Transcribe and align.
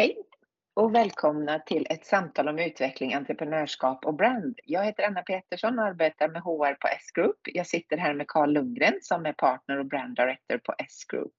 Hej 0.00 0.16
och 0.74 0.94
välkomna 0.94 1.58
till 1.58 1.86
ett 1.90 2.06
samtal 2.06 2.48
om 2.48 2.58
utveckling, 2.58 3.14
entreprenörskap 3.14 4.04
och 4.04 4.14
brand. 4.14 4.58
Jag 4.64 4.84
heter 4.84 5.02
Anna 5.02 5.22
Petersson 5.22 5.78
och 5.78 5.84
arbetar 5.84 6.28
med 6.28 6.42
HR 6.42 6.74
på 6.74 6.88
S-Group. 6.88 7.36
Jag 7.44 7.66
sitter 7.66 7.96
här 7.96 8.14
med 8.14 8.28
Carl 8.28 8.52
Lundgren 8.52 8.98
som 9.02 9.26
är 9.26 9.32
partner 9.32 9.78
och 9.78 9.86
brand 9.86 10.16
director 10.16 10.58
på 10.58 10.74
S-Group. 10.78 11.32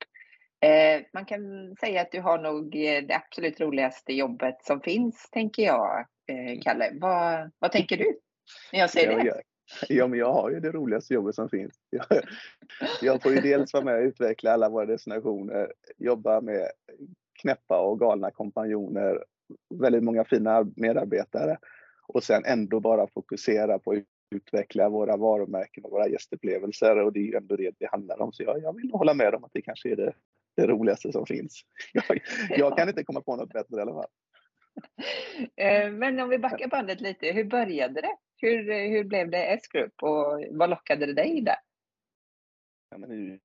Eh, 0.65 1.01
man 1.13 1.25
kan 1.25 1.75
säga 1.79 2.01
att 2.01 2.11
du 2.11 2.21
har 2.21 2.37
nog 2.37 2.71
det 3.07 3.13
absolut 3.13 3.61
roligaste 3.61 4.13
jobbet 4.13 4.65
som 4.65 4.81
finns, 4.81 5.29
tänker 5.31 5.63
jag, 5.63 6.05
eh, 6.28 6.62
Kalle. 6.62 6.91
Vad, 6.93 7.51
vad 7.59 7.71
tänker 7.71 7.97
du 7.97 8.19
när 8.71 8.79
jag 8.79 8.89
säger 8.89 9.12
ja, 9.12 9.23
det? 9.23 9.41
Ja, 9.89 10.07
men 10.07 10.19
jag 10.19 10.33
har 10.33 10.49
ju 10.49 10.59
det 10.59 10.71
roligaste 10.71 11.13
jobbet 11.13 11.35
som 11.35 11.49
finns. 11.49 11.73
Jag, 11.89 12.05
jag 13.01 13.21
får 13.21 13.31
ju 13.31 13.41
dels 13.41 13.73
vara 13.73 13.83
med 13.83 13.96
och 13.96 14.03
utveckla 14.03 14.51
alla 14.51 14.69
våra 14.69 14.85
destinationer, 14.85 15.73
jobba 15.97 16.41
med 16.41 16.67
knäppa 17.41 17.81
och 17.81 17.99
galna 17.99 18.31
kompanjoner, 18.31 19.23
väldigt 19.70 20.03
många 20.03 20.26
fina 20.26 20.72
medarbetare 20.76 21.58
och 22.08 22.23
sen 22.23 22.45
ändå 22.45 22.80
bara 22.80 23.08
fokusera 23.08 23.80
på 23.80 23.91
att 23.91 24.04
utveckla 24.36 24.90
våra 24.90 25.17
varumärken 25.17 25.84
och 25.84 25.91
våra 25.91 26.08
gästupplevelser 26.08 26.98
och 26.98 27.14
det 27.14 27.20
är 27.20 27.23
ju 27.23 27.36
ändå 27.36 27.55
det 27.55 27.72
det 27.80 27.91
handlar 27.91 28.22
om. 28.22 28.34
Så 28.34 28.44
jag, 28.44 28.62
jag 28.62 28.76
vill 28.76 28.91
hålla 28.91 29.14
med 29.14 29.36
om 29.36 29.44
att 29.44 29.54
det 29.54 29.62
kanske 29.62 29.91
är 29.91 29.95
det, 29.95 30.14
det 30.55 30.67
roligaste 30.67 31.12
som 31.12 31.26
finns. 31.26 31.62
Jag, 31.94 32.22
jag 32.50 32.77
kan 32.77 32.90
inte 32.90 33.04
komma 33.04 33.22
på 33.22 33.36
något 33.36 33.53
bättre 33.53 33.78
i 33.78 33.81
alla 33.81 33.94
fall. 33.94 34.09
Eh, 35.55 35.92
men 35.92 36.20
om 36.20 36.30
vi 36.30 36.38
backar 36.38 36.67
bandet 36.67 37.02
lite, 37.02 37.31
hur 37.31 37.44
började 37.44 38.02
det? 38.02 38.16
Hur, 38.38 38.89
hur 38.89 39.03
blev 39.03 39.30
det 39.30 39.45
S-Group 39.45 39.94
och 40.02 40.44
vad 40.52 40.70
lockade 40.70 41.05
det 41.05 41.14
dig 41.14 41.42
där? 41.42 41.55
Ja, 42.91 42.98
men 42.98 43.40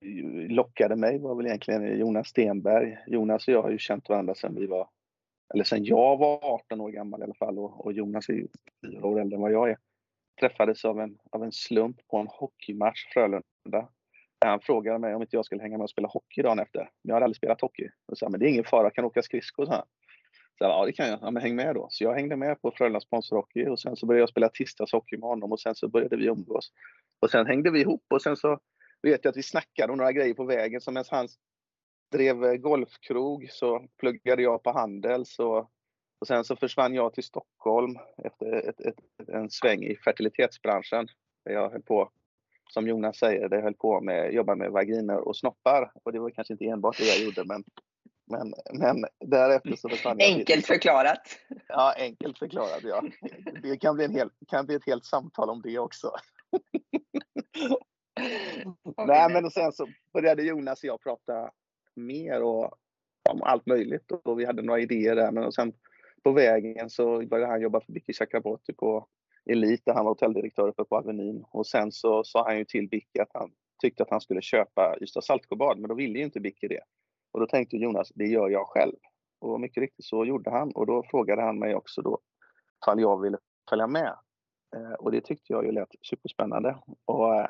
lockade 0.48 0.96
mig 0.96 1.18
var 1.18 1.34
väl 1.34 1.46
egentligen 1.46 1.98
Jonas 1.98 2.28
Stenberg. 2.28 2.98
Jonas 3.06 3.48
och 3.48 3.54
jag 3.54 3.62
har 3.62 3.70
ju 3.70 3.78
känt 3.78 4.08
varandra 4.08 4.34
sedan 4.34 4.54
vi 4.54 4.66
var, 4.66 4.88
eller 5.54 5.64
sedan 5.64 5.84
jag 5.84 6.16
var 6.16 6.38
18 6.42 6.80
år 6.80 6.90
gammal 6.90 7.20
i 7.20 7.24
alla 7.24 7.34
fall 7.34 7.58
och, 7.58 7.84
och 7.84 7.92
Jonas 7.92 8.28
är 8.28 8.32
ju 8.32 8.48
fyra 8.86 9.06
år 9.06 9.20
äldre 9.20 9.36
än 9.36 9.42
vad 9.42 9.52
jag 9.52 9.70
är. 9.70 9.78
Träffades 10.40 10.84
av 10.84 11.00
en, 11.00 11.18
av 11.32 11.44
en 11.44 11.52
slump 11.52 11.96
på 12.08 12.16
en 12.16 12.26
hockeymatch 12.26 13.06
Frölunda. 13.14 13.88
Han 14.44 14.60
frågade 14.60 14.98
mig 14.98 15.14
om 15.14 15.22
inte 15.22 15.36
jag 15.36 15.44
skulle 15.44 15.62
hänga 15.62 15.78
med 15.78 15.84
och 15.84 15.90
spela 15.90 16.08
hockey 16.08 16.42
dagen 16.42 16.58
efter. 16.58 16.80
Men 16.80 16.88
jag 17.02 17.14
hade 17.14 17.24
aldrig 17.24 17.36
spelat 17.36 17.60
hockey. 17.60 17.88
Och 18.06 18.18
sa, 18.18 18.28
men 18.28 18.40
det 18.40 18.46
är 18.46 18.50
ingen 18.50 18.64
fara, 18.64 18.90
kan 18.90 19.04
åka 19.04 19.22
skridskor, 19.22 19.66
så 19.66 19.72
han. 19.72 19.86
Så 20.58 20.64
jag, 20.64 20.70
ja 20.70 20.86
det 20.86 20.92
kan 20.92 21.08
jag, 21.08 21.18
ja, 21.22 21.30
men 21.30 21.42
häng 21.42 21.56
med 21.56 21.74
då. 21.74 21.86
Så 21.90 22.04
jag 22.04 22.14
hängde 22.14 22.36
med 22.36 22.62
på 22.62 22.70
Frölunda 22.70 23.00
sponsorhockey 23.00 23.66
och 23.66 23.80
sen 23.80 23.96
så 23.96 24.06
började 24.06 24.22
jag 24.22 24.28
spela 24.28 24.48
tisdagshockey 24.48 25.16
med 25.16 25.28
honom 25.28 25.52
och 25.52 25.60
sen 25.60 25.74
så 25.74 25.88
började 25.88 26.16
vi 26.16 26.26
umgås. 26.26 26.72
Och 27.20 27.30
sen 27.30 27.46
hängde 27.46 27.70
vi 27.70 27.80
ihop 27.80 28.04
och 28.10 28.22
sen 28.22 28.36
så 28.36 28.58
vet 29.02 29.24
jag 29.24 29.30
att 29.30 29.36
vi 29.36 29.42
snackade 29.42 29.92
om 29.92 29.98
några 29.98 30.12
grejer 30.12 30.34
på 30.34 30.44
vägen. 30.44 30.80
Så 30.80 30.90
medan 30.90 31.04
han 31.10 31.28
drev 32.12 32.56
golfkrog 32.56 33.48
så 33.50 33.86
pluggade 33.98 34.42
jag 34.42 34.62
på 34.62 34.72
Handels 34.72 35.38
och, 35.38 35.58
och 36.20 36.26
sen 36.26 36.44
så 36.44 36.56
försvann 36.56 36.94
jag 36.94 37.14
till 37.14 37.24
Stockholm 37.24 37.98
efter 38.24 38.68
ett, 38.68 38.80
ett, 38.80 39.28
en 39.28 39.50
sväng 39.50 39.84
i 39.84 39.96
fertilitetsbranschen. 39.96 41.08
Där 41.44 41.52
jag 41.52 41.70
höll 41.70 41.82
på, 41.82 42.10
som 42.70 42.88
Jonas 42.88 43.18
säger, 43.18 43.48
det 43.48 43.60
höll 43.60 43.74
på 43.74 44.00
med 44.00 44.34
jobba 44.34 44.54
med 44.54 44.70
vaginer 44.70 45.28
och 45.28 45.36
snoppar. 45.36 45.92
Och 46.02 46.12
det 46.12 46.18
var 46.18 46.30
kanske 46.30 46.54
inte 46.54 46.64
enbart 46.64 46.98
det 46.98 47.04
jag 47.04 47.24
gjorde 47.24 47.44
men 47.44 47.64
men, 48.30 48.54
men 48.72 49.04
därefter 49.20 49.76
så 49.76 49.88
försvann 49.88 50.18
jag. 50.18 50.28
Enkelt 50.28 50.66
förklarat. 50.66 51.38
Ja, 51.68 51.94
enkelt 51.98 52.38
förklarat 52.38 52.82
ja. 52.82 53.02
Det 53.62 53.76
kan 53.76 53.96
bli, 53.96 54.04
en 54.04 54.14
hel, 54.14 54.30
kan 54.48 54.66
bli 54.66 54.74
ett 54.74 54.86
helt 54.86 55.04
samtal 55.04 55.50
om 55.50 55.62
det 55.62 55.78
också. 55.78 56.10
Nej, 58.96 59.32
men 59.32 59.44
och 59.44 59.52
sen 59.52 59.72
så 59.72 59.86
började 60.12 60.42
Jonas 60.42 60.82
och 60.82 60.88
jag 60.88 61.00
prata 61.00 61.50
mer 61.94 62.42
och 62.42 62.74
om 63.30 63.42
allt 63.42 63.66
möjligt 63.66 64.10
och 64.10 64.40
vi 64.40 64.44
hade 64.44 64.62
några 64.62 64.80
idéer 64.80 65.16
där. 65.16 65.32
Men 65.32 65.44
och 65.44 65.54
sen 65.54 65.72
på 66.22 66.32
vägen 66.32 66.90
så 66.90 67.26
började 67.26 67.52
han 67.52 67.60
jobba 67.60 67.80
för 67.80 67.92
Vicky 67.92 68.12
Chakraborty 68.12 68.72
på 68.72 69.06
Elite 69.50 69.82
där 69.86 69.94
han 69.94 70.04
var 70.04 70.10
hotelldirektör 70.10 70.68
uppe 70.68 70.84
på 70.84 70.96
Avenyn. 70.96 71.44
Och 71.50 71.66
sen 71.66 71.92
så 71.92 72.24
sa 72.24 72.44
han 72.44 72.58
ju 72.58 72.64
till 72.64 72.88
Vicky 72.90 73.18
att 73.20 73.30
han 73.34 73.50
tyckte 73.82 74.02
att 74.02 74.10
han 74.10 74.20
skulle 74.20 74.42
köpa 74.42 74.96
Ystad 75.00 75.24
Saltsjöbad, 75.24 75.78
men 75.78 75.88
då 75.88 75.94
ville 75.94 76.18
ju 76.18 76.24
inte 76.24 76.40
Vicky 76.40 76.68
det. 76.68 76.80
Och 77.32 77.40
då 77.40 77.46
tänkte 77.46 77.76
Jonas, 77.76 78.12
det 78.14 78.26
gör 78.26 78.48
jag 78.48 78.66
själv. 78.66 78.96
Och 79.40 79.60
mycket 79.60 79.80
riktigt 79.80 80.04
så 80.04 80.24
gjorde 80.24 80.50
han 80.50 80.72
och 80.72 80.86
då 80.86 81.02
frågade 81.10 81.42
han 81.42 81.58
mig 81.58 81.74
också 81.74 82.02
då 82.02 82.18
ifall 82.82 83.00
jag 83.00 83.22
ville 83.22 83.38
följa 83.70 83.86
med. 83.86 84.14
Eh, 84.76 84.92
och 84.92 85.12
det 85.12 85.20
tyckte 85.20 85.52
jag 85.52 85.66
ju 85.66 85.72
lät 85.72 85.88
superspännande. 86.02 86.76
Och 87.04 87.34
eh, 87.34 87.48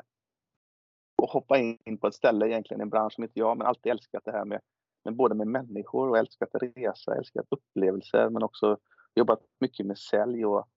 och 1.21 1.29
hoppa 1.29 1.57
in 1.57 1.97
på 2.01 2.07
ett 2.07 2.13
ställe, 2.13 2.47
egentligen 2.47 2.81
en 2.81 2.89
bransch 2.89 3.13
som 3.13 3.23
inte 3.23 3.39
jag, 3.39 3.57
men 3.57 3.67
alltid 3.67 3.91
älskat 3.91 4.25
det 4.25 4.31
här 4.31 4.45
med, 4.45 4.61
med 5.05 5.15
både 5.15 5.35
med 5.35 5.47
människor 5.47 6.09
och 6.09 6.17
älskat 6.17 6.55
att 6.55 6.63
resa, 6.75 7.15
älskat 7.15 7.45
upplevelser, 7.49 8.29
men 8.29 8.43
också 8.43 8.77
jobbat 9.15 9.39
mycket 9.59 9.85
med 9.85 9.97
sälj. 9.97 10.45
Och, 10.45 10.67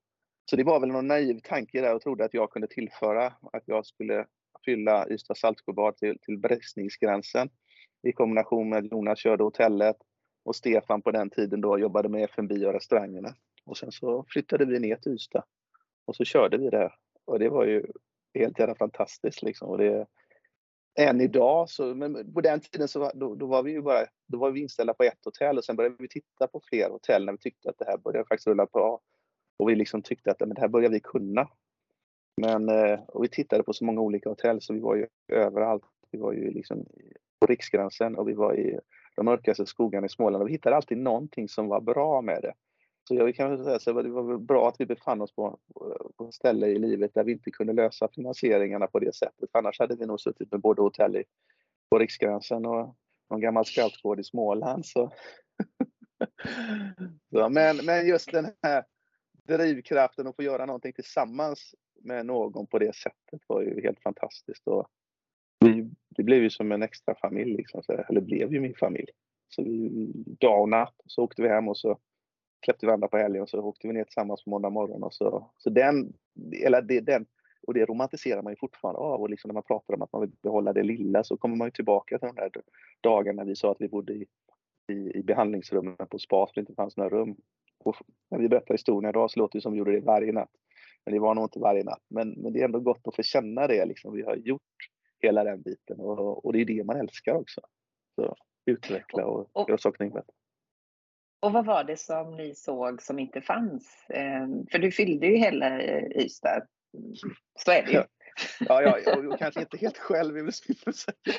så 0.50 0.56
det 0.56 0.64
var 0.64 0.80
väl 0.80 0.88
någon 0.88 1.06
naiv 1.06 1.40
tanke 1.44 1.80
där 1.80 1.94
och 1.94 2.02
trodde 2.02 2.24
att 2.24 2.34
jag 2.34 2.50
kunde 2.50 2.68
tillföra, 2.68 3.26
att 3.26 3.62
jag 3.64 3.86
skulle 3.86 4.26
fylla 4.64 5.08
Ystad 5.08 5.36
Saltsjöbad 5.36 5.96
till, 5.96 6.18
till 6.18 6.38
bristningsgränsen 6.38 7.50
i 8.02 8.12
kombination 8.12 8.68
med 8.68 8.78
att 8.78 8.92
Jonas 8.92 9.18
körde 9.18 9.44
hotellet 9.44 9.96
och 10.44 10.56
Stefan 10.56 11.02
på 11.02 11.10
den 11.10 11.30
tiden 11.30 11.60
då 11.60 11.78
jobbade 11.78 12.08
med 12.08 12.24
F&B 12.24 12.66
och 12.66 12.72
restaurangerna. 12.72 13.34
Och 13.64 13.76
sen 13.76 13.92
så 13.92 14.24
flyttade 14.28 14.64
vi 14.64 14.78
ner 14.78 14.96
till 14.96 15.12
Ystad 15.12 15.44
och 16.04 16.16
så 16.16 16.24
körde 16.24 16.58
vi 16.58 16.70
där. 16.70 16.94
Och 17.24 17.38
det 17.38 17.48
var 17.48 17.64
ju 17.64 17.86
helt 18.34 18.58
jävla 18.58 18.74
fantastiskt 18.74 19.42
liksom. 19.42 19.68
Och 19.68 19.78
det, 19.78 20.06
än 20.98 21.20
idag. 21.20 21.68
Så, 21.68 21.94
men 21.94 22.32
på 22.32 22.40
den 22.40 22.60
tiden 22.60 22.88
så 22.88 23.10
då, 23.14 23.34
då, 23.34 23.46
var 23.46 23.62
vi 23.62 23.70
ju 23.70 23.82
bara 23.82 24.06
då 24.26 24.38
var 24.38 24.50
vi 24.50 24.60
inställda 24.60 24.94
på 24.94 25.02
ett 25.02 25.24
hotell 25.24 25.58
och 25.58 25.64
sen 25.64 25.76
började 25.76 25.96
vi 25.98 26.08
titta 26.08 26.46
på 26.46 26.60
fler 26.64 26.90
hotell 26.90 27.24
när 27.24 27.32
vi 27.32 27.38
tyckte 27.38 27.70
att 27.70 27.78
det 27.78 27.84
här 27.84 27.98
började 27.98 28.28
faktiskt 28.28 28.46
rulla 28.46 28.66
på 28.66 29.00
Och 29.58 29.68
vi 29.68 29.74
liksom 29.74 30.02
tyckte 30.02 30.30
att 30.30 30.40
men 30.40 30.54
det 30.54 30.60
här 30.60 30.68
börjar 30.68 30.90
vi 30.90 31.00
kunna. 31.00 31.48
Men, 32.36 32.68
eh, 32.68 33.00
och 33.08 33.24
vi 33.24 33.28
tittade 33.28 33.62
på 33.62 33.72
så 33.72 33.84
många 33.84 34.00
olika 34.00 34.28
hotell 34.28 34.60
så 34.60 34.72
vi 34.72 34.80
var 34.80 34.96
ju 34.96 35.06
överallt. 35.28 35.84
Vi 36.10 36.18
var 36.18 36.32
ju 36.32 36.50
liksom 36.50 36.86
på 37.40 37.46
Riksgränsen 37.46 38.16
och 38.16 38.28
vi 38.28 38.32
var 38.32 38.54
i 38.54 38.78
de 39.16 39.24
mörkaste 39.24 39.66
skogarna 39.66 40.06
i 40.06 40.08
Småland 40.08 40.42
och 40.42 40.48
vi 40.48 40.52
hittade 40.52 40.76
alltid 40.76 40.98
någonting 40.98 41.48
som 41.48 41.68
var 41.68 41.80
bra 41.80 42.22
med 42.22 42.42
det. 42.42 42.52
Så 43.10 43.16
jag 43.16 43.34
kan 43.34 43.64
säga 43.64 43.78
så 43.78 44.02
det 44.02 44.08
var 44.08 44.38
bra 44.38 44.68
att 44.68 44.80
vi 44.80 44.86
befann 44.86 45.20
oss 45.20 45.34
på, 45.34 45.58
på 46.16 46.24
ett 46.28 46.34
ställe 46.34 46.66
i 46.66 46.78
livet 46.78 47.14
där 47.14 47.24
vi 47.24 47.32
inte 47.32 47.50
kunde 47.50 47.72
lösa 47.72 48.08
finansieringarna 48.08 48.86
på 48.86 48.98
det 48.98 49.14
sättet. 49.14 49.50
För 49.52 49.58
annars 49.58 49.78
hade 49.78 49.96
vi 49.96 50.06
nog 50.06 50.20
suttit 50.20 50.52
med 50.52 50.60
både 50.60 50.82
hotell 50.82 51.16
i, 51.16 51.24
på 51.90 51.98
Riksgränsen 51.98 52.66
och 52.66 52.96
någon 53.30 53.40
gammal 53.40 53.64
scoutgård 53.64 54.20
i 54.20 54.24
Småland. 54.24 54.86
Så. 54.86 55.12
så, 57.30 57.48
men, 57.48 57.76
men 57.76 58.08
just 58.08 58.32
den 58.32 58.46
här 58.62 58.84
drivkraften 59.48 60.26
att 60.26 60.36
få 60.36 60.42
göra 60.42 60.66
någonting 60.66 60.92
tillsammans 60.92 61.74
med 62.00 62.26
någon 62.26 62.66
på 62.66 62.78
det 62.78 62.94
sättet 62.94 63.40
var 63.46 63.62
ju 63.62 63.82
helt 63.82 64.02
fantastiskt. 64.02 64.66
Och 64.66 64.86
vi, 65.60 65.90
det 66.08 66.22
blev 66.22 66.42
ju 66.42 66.50
som 66.50 66.72
en 66.72 66.82
extra 66.82 67.14
familj, 67.14 67.56
liksom, 67.56 67.82
eller 68.08 68.20
blev 68.20 68.52
ju 68.52 68.60
min 68.60 68.74
familj. 68.74 69.10
Så 69.48 69.62
vi, 69.62 70.12
dag 70.40 70.62
och 70.62 70.68
natt 70.68 70.94
så 71.06 71.22
åkte 71.22 71.42
vi 71.42 71.48
hem 71.48 71.68
och 71.68 71.78
så 71.78 71.98
släppte 72.64 72.86
vi 72.86 72.92
andra 72.92 73.08
på 73.08 73.16
helgen 73.16 73.42
och 73.42 73.48
så 73.48 73.60
åkte 73.60 73.86
vi 73.88 73.94
ner 73.94 74.04
tillsammans 74.04 74.44
på 74.44 74.50
måndag 74.50 74.70
morgon. 74.70 75.02
Och 75.02 75.14
så, 75.14 75.50
så 75.58 75.70
den, 75.70 76.12
eller 76.64 76.82
det, 76.82 77.00
den, 77.00 77.26
och 77.66 77.74
det 77.74 77.84
romantiserar 77.84 78.42
man 78.42 78.52
ju 78.52 78.56
fortfarande 78.56 79.00
av. 79.00 79.20
Och 79.20 79.30
liksom 79.30 79.48
när 79.48 79.54
man 79.54 79.62
pratar 79.62 79.94
om 79.94 80.02
att 80.02 80.12
man 80.12 80.20
vill 80.20 80.30
behålla 80.42 80.72
det 80.72 80.82
lilla 80.82 81.24
så 81.24 81.36
kommer 81.36 81.56
man 81.56 81.66
ju 81.66 81.70
tillbaka 81.70 82.18
till 82.18 82.28
de 82.28 82.34
där 82.34 82.50
dagarna 83.00 83.44
vi 83.44 83.56
sa 83.56 83.70
att 83.70 83.80
vi 83.80 83.88
bodde 83.88 84.12
i, 84.12 84.26
i, 84.88 85.18
i 85.18 85.22
behandlingsrummet 85.22 86.10
på 86.10 86.18
spa 86.18 86.46
för 86.46 86.54
det 86.54 86.60
inte 86.60 86.74
fanns 86.74 86.96
några 86.96 87.10
rum. 87.10 87.36
Och 87.84 87.96
när 88.30 88.38
vi 88.38 88.48
berättar 88.48 88.74
historien 88.74 89.10
idag 89.10 89.30
så 89.30 89.38
låter 89.38 89.58
det 89.58 89.62
som 89.62 89.72
vi 89.72 89.78
gjorde 89.78 89.92
det 89.92 90.00
varje 90.00 90.32
natt. 90.32 90.50
Men 91.04 91.14
det 91.14 91.20
var 91.20 91.34
nog 91.34 91.44
inte 91.44 91.58
varje 91.58 91.84
natt. 91.84 92.02
Men, 92.08 92.30
men 92.30 92.52
det 92.52 92.60
är 92.60 92.64
ändå 92.64 92.80
gott 92.80 93.08
att 93.08 93.16
få 93.16 93.22
känna 93.22 93.66
det. 93.66 93.84
Liksom. 93.84 94.14
Vi 94.14 94.22
har 94.22 94.36
gjort 94.36 94.62
hela 95.18 95.44
den 95.44 95.62
biten 95.62 96.00
och, 96.00 96.44
och 96.44 96.52
det 96.52 96.60
är 96.60 96.64
det 96.64 96.84
man 96.84 96.96
älskar 96.96 97.34
också. 97.34 97.60
Så 98.14 98.36
utveckla 98.66 99.26
och, 99.26 99.48
och 99.52 99.68
göra 99.68 99.78
saker 99.78 100.04
bättre. 100.04 100.32
Och 101.40 101.52
vad 101.52 101.66
var 101.66 101.84
det 101.84 101.96
som 101.96 102.36
ni 102.36 102.54
såg 102.54 103.02
som 103.02 103.18
inte 103.18 103.40
fanns? 103.40 104.06
Ehm, 104.08 104.66
för 104.66 104.78
du 104.78 104.92
fyllde 104.92 105.26
ju 105.26 105.36
hela 105.36 105.80
eh, 105.80 106.24
Ystad. 106.24 106.66
Så 107.54 107.70
är 107.70 107.86
det 107.86 107.92
ju. 107.92 108.02
Ja, 108.60 108.82
ja 108.82 109.16
och 109.16 109.38
kanske 109.38 109.60
inte 109.60 109.76
helt 109.76 109.98
själv 109.98 110.38
i 110.38 110.42
musiken 110.42 110.94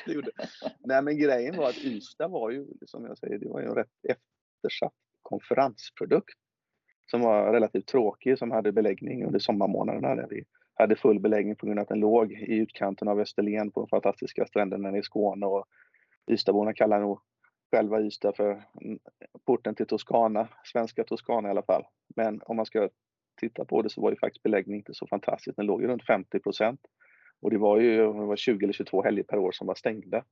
gjorde. 0.06 0.30
Nej, 0.78 1.02
men 1.02 1.18
grejen 1.18 1.56
var 1.56 1.68
att 1.68 1.84
Ystad 1.84 2.28
var 2.28 2.50
ju, 2.50 2.66
som 2.86 3.04
jag 3.04 3.18
säger, 3.18 3.38
det 3.38 3.48
var 3.48 3.60
ju 3.60 3.66
en 3.66 3.74
rätt 3.74 3.88
eftersatt 4.08 4.92
konferensprodukt 5.22 6.38
som 7.10 7.20
var 7.20 7.52
relativt 7.52 7.86
tråkig, 7.86 8.38
som 8.38 8.50
hade 8.50 8.72
beläggning 8.72 9.24
under 9.24 9.38
sommarmånaderna 9.38 10.14
där 10.14 10.26
vi 10.30 10.44
hade 10.74 10.96
full 10.96 11.20
beläggning 11.20 11.56
på 11.56 11.66
grund 11.66 11.78
av 11.78 11.82
att 11.82 11.88
den 11.88 12.00
låg 12.00 12.32
i 12.32 12.54
utkanten 12.54 13.08
av 13.08 13.20
Österlen 13.20 13.70
på 13.70 13.80
de 13.80 13.88
fantastiska 13.88 14.46
stränderna 14.46 14.98
i 14.98 15.02
Skåne 15.02 15.46
och 15.46 15.66
Ystadborna 16.30 16.72
kallar 16.72 17.00
nog 17.00 17.20
själva 17.72 18.00
Ystad 18.00 18.32
för 18.36 18.50
mm, 18.84 18.98
porten 19.46 19.74
till 19.74 19.86
Toscana, 19.86 20.48
svenska 20.64 21.04
Toscana 21.04 21.48
i 21.48 21.50
alla 21.50 21.62
fall. 21.62 21.84
Men 22.16 22.40
om 22.44 22.56
man 22.56 22.66
ska 22.66 22.88
titta 23.40 23.64
på 23.64 23.82
det 23.82 23.90
så 23.90 24.00
var 24.00 24.10
ju 24.10 24.16
faktiskt 24.16 24.42
beläggningen 24.42 24.80
inte 24.80 24.94
så 24.94 25.06
fantastisk. 25.06 25.56
Den 25.56 25.66
låg 25.66 25.82
ju 25.82 25.88
runt 25.88 26.06
50 26.06 26.38
procent. 26.38 26.80
Och 27.40 27.50
det 27.50 27.58
var 27.58 27.80
ju 27.80 27.96
det 27.96 28.12
var 28.12 28.36
20 28.36 28.64
eller 28.64 28.72
22 28.72 29.02
helger 29.02 29.22
per 29.22 29.38
år 29.38 29.52
som 29.52 29.66
var 29.66 29.74
stängda. 29.74 30.24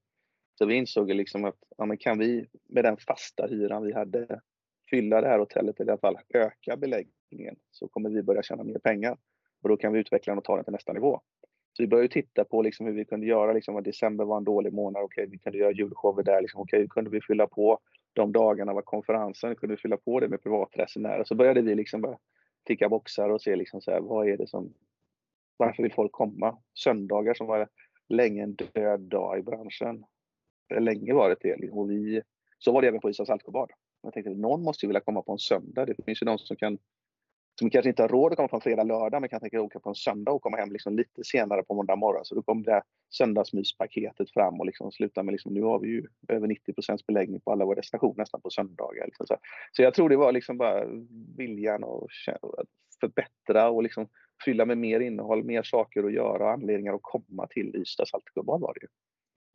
Så 0.59 0.67
vi 0.67 0.75
insåg 0.75 1.11
liksom 1.11 1.45
att 1.45 1.59
ja, 1.77 1.87
men 1.87 1.99
kan 1.99 2.19
vi 2.19 2.47
med 2.69 2.85
den 2.85 2.97
fasta 2.97 3.47
hyran 3.47 3.83
vi 3.83 3.93
hade 3.93 4.41
fylla 4.91 5.21
det 5.21 5.29
här 5.29 5.39
hotellet, 5.39 5.81
eller 5.81 5.91
i 5.91 5.93
alla 5.93 6.01
fall 6.01 6.19
öka 6.35 6.77
beläggningen, 6.77 7.57
så 7.71 7.89
kommer 7.89 8.11
vi 8.11 8.23
börja 8.23 8.43
tjäna 8.43 8.65
mer 8.65 8.79
pengar. 8.79 9.19
Och 9.63 9.69
då 9.69 9.77
kan 9.77 9.93
vi 9.93 9.99
utveckla 10.01 10.31
den 10.31 10.39
och 10.39 10.45
ta 10.45 10.57
den 10.57 10.65
till 10.65 10.73
nästa 10.73 10.93
nivå. 10.93 11.21
Så 11.81 11.83
vi 11.83 11.89
började 11.89 12.09
titta 12.09 12.45
på 12.45 12.63
liksom 12.63 12.87
hur 12.87 12.93
vi 12.93 13.05
kunde 13.05 13.27
göra, 13.27 13.53
liksom, 13.53 13.83
december 13.83 14.25
var 14.25 14.37
en 14.37 14.45
dålig 14.45 14.73
månad, 14.73 15.03
okej, 15.03 15.23
okay, 15.23 15.33
vi 15.33 15.39
kunde 15.39 15.59
göra 15.59 15.73
julshower 15.73 16.23
där, 16.23 16.41
liksom, 16.41 16.61
okej, 16.61 16.79
okay, 16.79 16.89
kunde 16.89 17.11
vi 17.11 17.21
fylla 17.21 17.47
på 17.47 17.79
de 18.13 18.33
dagarna 18.33 18.73
var 18.73 18.83
konferensen, 18.83 19.57
kunde 19.57 19.75
vi 19.75 19.81
fylla 19.81 19.97
på 19.97 20.21
det 20.21 20.29
med 20.29 20.43
privatresenärer. 20.43 21.25
Så 21.25 21.35
började 21.35 21.63
vi 21.63 21.75
liksom 21.75 22.01
bara 22.01 22.19
ticka 22.65 22.89
boxar 22.89 23.29
och 23.29 23.43
se 23.43 23.57
liksom 23.57 23.81
så 23.81 23.91
här, 23.91 24.01
vad 24.01 24.29
är 24.29 24.37
det 24.37 24.47
som, 24.47 24.75
varför 25.57 25.83
vill 25.83 25.93
folk 25.93 26.13
komma? 26.13 26.59
Söndagar 26.75 27.35
som 27.35 27.47
var 27.47 27.69
länge 28.09 28.43
en 28.43 28.55
död 28.55 29.01
dag 29.01 29.39
i 29.39 29.43
branschen. 29.43 30.05
Länge 30.81 31.15
var 31.15 31.29
det. 31.29 31.37
det. 31.41 31.57
Liksom, 31.57 31.79
och 31.79 31.91
vi, 31.91 32.23
så 32.59 32.73
var 32.73 32.83
det 32.83 32.89
även 32.89 33.01
på 33.01 33.11
Islands 33.11 33.29
Saltsjöbad. 33.29 33.71
Jag 34.03 34.13
tänkte 34.13 34.31
någon 34.31 34.63
måste 34.63 34.87
ju 34.87 34.89
vilja 34.89 35.01
komma 35.01 35.23
på 35.23 35.33
en 35.33 35.39
söndag. 35.39 35.87
Det 35.87 36.05
finns 36.05 36.23
ju 36.23 36.25
de 36.25 36.39
som 36.39 36.57
kan 36.57 36.79
som 37.59 37.71
kanske 37.71 37.89
inte 37.89 38.03
har 38.03 38.09
råd 38.09 38.33
att 38.33 38.37
komma 38.37 38.49
på 38.49 38.57
en 38.57 38.61
fredag, 38.61 38.83
lördag, 38.83 39.21
men 39.21 39.29
kan 39.29 39.41
tänka 39.41 39.57
sig 39.57 39.65
åka 39.65 39.81
på 39.81 39.89
en 39.89 39.95
söndag 39.95 40.33
och 40.33 40.43
komma 40.43 40.57
hem 40.57 40.73
liksom 40.73 40.97
lite 40.97 41.25
senare 41.25 41.63
på 41.63 41.75
måndag 41.75 41.97
morgon. 41.97 42.25
Så 42.25 42.35
då 42.35 42.43
kom 42.43 42.63
det 42.63 42.83
söndagsmyspaketet 43.11 44.31
fram 44.31 44.61
och 44.61 44.67
liksom 44.67 44.93
sluta 44.93 45.23
med 45.23 45.33
liksom, 45.33 45.55
nu 45.55 45.63
har 45.63 45.79
vi 45.79 45.89
ju 45.89 46.07
över 46.29 46.49
90% 46.49 46.99
beläggning 47.07 47.41
på 47.41 47.53
alla 47.53 47.65
våra 47.65 47.75
destinationer 47.75 48.19
nästan 48.19 48.41
på 48.41 48.51
söndagar. 48.51 49.07
Liksom 49.07 49.27
så. 49.27 49.37
så 49.73 49.83
jag 49.83 49.95
tror 49.95 50.09
det 50.09 50.17
var 50.17 50.33
liksom 50.33 50.59
bara 50.59 50.85
viljan 51.37 51.85
att 51.85 52.07
förbättra 53.01 53.71
och 53.71 53.83
liksom 53.83 54.09
fylla 54.45 54.67
med 54.67 54.79
mer 54.79 55.01
innehåll, 55.01 55.45
mer 55.45 55.63
saker 55.63 56.05
att 56.05 56.13
göra 56.13 56.45
och 56.45 56.51
anledningar 56.51 56.95
att 56.95 57.03
komma 57.03 57.47
till 57.47 57.77
Ystad 57.77 58.09
Saltsjöbad 58.09 58.61
var 58.61 58.75
det 58.75 58.81
ju. 58.81 58.89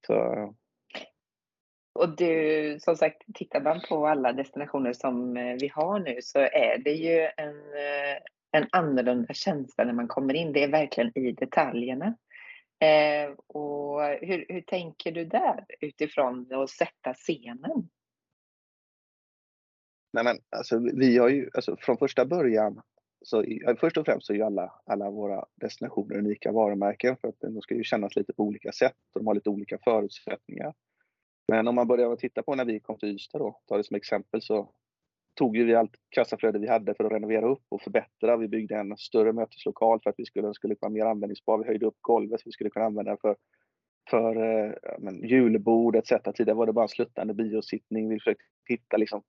Så, 0.07 0.55
och 1.95 2.15
du, 2.15 2.77
som 2.79 2.95
sagt, 2.95 3.23
tittar 3.33 3.61
man 3.61 3.81
på 3.89 4.07
alla 4.07 4.33
destinationer 4.33 4.93
som 4.93 5.37
eh, 5.37 5.55
vi 5.59 5.67
har 5.67 5.99
nu 5.99 6.17
så 6.21 6.39
är 6.39 6.77
det 6.77 6.91
ju 6.91 7.19
en, 7.37 7.57
eh, 7.57 8.17
en 8.51 8.67
annorlunda 8.71 9.33
känsla 9.33 9.83
när 9.83 9.93
man 9.93 10.07
kommer 10.07 10.33
in. 10.33 10.53
Det 10.53 10.63
är 10.63 10.71
verkligen 10.71 11.17
i 11.17 11.31
detaljerna. 11.31 12.17
Eh, 12.79 13.31
och 13.47 14.01
hur, 14.01 14.45
hur 14.49 14.61
tänker 14.61 15.11
du 15.11 15.25
där 15.25 15.65
utifrån 15.81 16.53
att 16.53 16.69
sätta 16.69 17.13
scenen? 17.13 17.89
Nej, 20.13 20.23
men 20.23 20.37
alltså, 20.49 20.79
vi 20.93 21.17
har 21.17 21.29
ju 21.29 21.49
alltså, 21.53 21.75
från 21.79 21.97
första 21.97 22.25
början 22.25 22.81
så 23.21 23.45
först 23.79 23.97
och 23.97 24.05
främst 24.05 24.27
så 24.27 24.33
är 24.33 24.37
ju 24.37 24.43
alla, 24.43 24.81
alla 24.85 25.09
våra 25.09 25.45
destinationer 25.55 26.17
unika 26.17 26.51
varumärken 26.51 27.17
för 27.17 27.27
att 27.27 27.39
de 27.39 27.61
ska 27.61 27.75
ju 27.75 27.83
kännas 27.83 28.15
lite 28.15 28.33
på 28.33 28.43
olika 28.43 28.71
sätt 28.71 28.95
och 29.13 29.19
de 29.19 29.27
har 29.27 29.35
lite 29.35 29.49
olika 29.49 29.77
förutsättningar. 29.83 30.73
Men 31.47 31.67
om 31.67 31.75
man 31.75 31.87
börjar 31.87 32.15
titta 32.15 32.43
på 32.43 32.55
när 32.55 32.65
vi 32.65 32.79
kom 32.79 32.97
till 32.97 33.09
Ystad 33.09 33.39
då, 33.39 33.59
tar 33.67 33.77
det 33.77 33.83
som 33.83 33.95
exempel, 33.95 34.41
så 34.41 34.69
tog 35.35 35.57
vi 35.57 35.75
allt 35.75 35.95
kassaflöde 36.09 36.59
vi 36.59 36.67
hade 36.67 36.93
för 36.93 37.03
att 37.03 37.11
renovera 37.11 37.47
upp 37.47 37.63
och 37.69 37.81
förbättra. 37.81 38.37
Vi 38.37 38.47
byggde 38.47 38.75
en 38.75 38.97
större 38.97 39.33
möteslokal 39.33 39.99
för 40.03 40.09
att 40.09 40.15
vi 40.17 40.25
skulle, 40.25 40.53
skulle 40.53 40.75
vara 40.79 40.91
mer 40.91 41.05
användningsbar. 41.05 41.57
Vi 41.57 41.65
höjde 41.65 41.85
upp 41.85 41.97
golvet 42.01 42.41
så 42.41 42.43
vi 42.45 42.51
skulle 42.51 42.69
kunna 42.69 42.85
använda 42.85 43.11
det 43.11 43.17
för, 43.21 43.35
för 44.09 44.35
eh, 44.35 44.71
men, 44.99 45.23
julbord 45.23 45.95
etc. 45.95 46.11
Tidigare 46.35 46.57
var 46.57 46.65
det 46.65 46.73
bara 46.73 46.85
en 46.85 46.89
sluttande 46.89 47.33
biosittning. 47.33 48.09
Vi 48.09 48.19
försökte 48.19 48.43
hitta 48.69 48.97
liksom, 48.97 49.21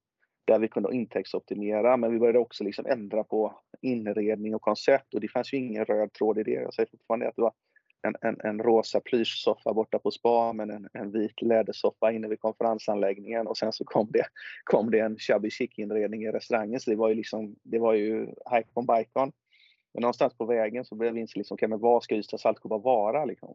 där 0.45 0.59
vi 0.59 0.69
kunde 0.69 0.95
intäktsoptimera, 0.95 1.97
men 1.97 2.13
vi 2.13 2.19
började 2.19 2.39
också 2.39 2.65
liksom 2.65 2.87
ändra 2.87 3.25
på 3.25 3.59
inredning 3.83 4.55
och 4.55 4.63
koncept 4.63 5.15
och 5.15 5.21
det 5.21 5.29
fanns 5.29 5.53
ju 5.53 5.57
ingen 5.57 5.85
röd 5.85 6.13
tråd 6.13 6.39
i 6.39 6.43
det. 6.43 6.51
Jag 6.51 6.75
säger 6.75 6.89
fortfarande 6.91 7.29
att 7.29 7.37
det 7.37 7.43
var 7.43 7.53
en, 8.03 8.15
en, 8.21 8.41
en 8.45 8.59
rosa 8.59 9.01
plyschsoffa 9.01 9.75
borta 9.75 9.99
på 9.99 10.11
spa 10.11 10.53
men 10.53 10.71
en, 10.71 10.89
en 10.93 11.11
vit 11.11 11.43
lädersoffa 11.43 12.13
inne 12.13 12.29
vid 12.29 12.41
konferensanläggningen. 12.41 13.47
Och 13.47 13.59
sen 13.59 13.73
så 13.73 13.85
kom 13.85 14.09
det, 14.11 14.27
kom 14.65 14.91
det 14.91 14.99
en 14.99 15.19
shabby 15.19 15.51
chic 15.51 15.71
inredning 15.77 16.23
i 16.23 16.31
restaurangen. 16.31 16.81
Så 16.81 16.91
det 16.91 16.97
var 16.97 17.09
ju 17.09 17.15
liksom, 17.15 17.57
det 17.63 17.79
var 17.79 17.95
ju 17.95 18.27
hike 18.27 18.71
on 18.75 18.87
bike 18.87 19.11
Men 19.15 19.33
någonstans 20.01 20.35
på 20.35 20.45
vägen 20.45 20.85
så 20.85 20.95
blev 20.95 21.13
vi 21.13 21.21
inse 21.21 21.39
liksom, 21.39 21.55
okay, 21.55 21.69
men 21.69 21.81
vad 21.81 22.03
ska 22.03 22.15
Ystad 22.15 22.39
Saltsjöbad 22.39 22.83
vara 22.83 23.25
liksom? 23.25 23.55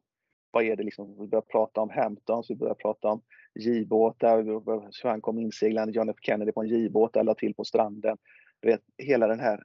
Vad 0.52 0.64
är 0.64 0.76
det 0.76 0.84
liksom, 0.84 1.20
vi 1.20 1.28
började 1.28 1.48
prata 1.48 1.82
om 1.82 1.90
Hamptons, 1.90 2.50
vi 2.50 2.56
började 2.56 2.80
prata 2.80 3.08
om 3.08 3.22
J-båtar, 3.60 4.44
hur 4.44 5.10
han 5.10 5.22
kom 5.22 5.40
inseglande 5.40 5.94
John 5.94 6.10
F. 6.10 6.16
Kennedy 6.22 6.52
på 6.52 6.62
en 6.62 6.68
J-båt 6.68 7.16
eller 7.16 7.34
till 7.34 7.54
på 7.54 7.64
stranden. 7.64 8.18
Du 8.60 8.68
vet, 8.68 8.82
hela 8.98 9.28
den 9.28 9.40
här 9.40 9.64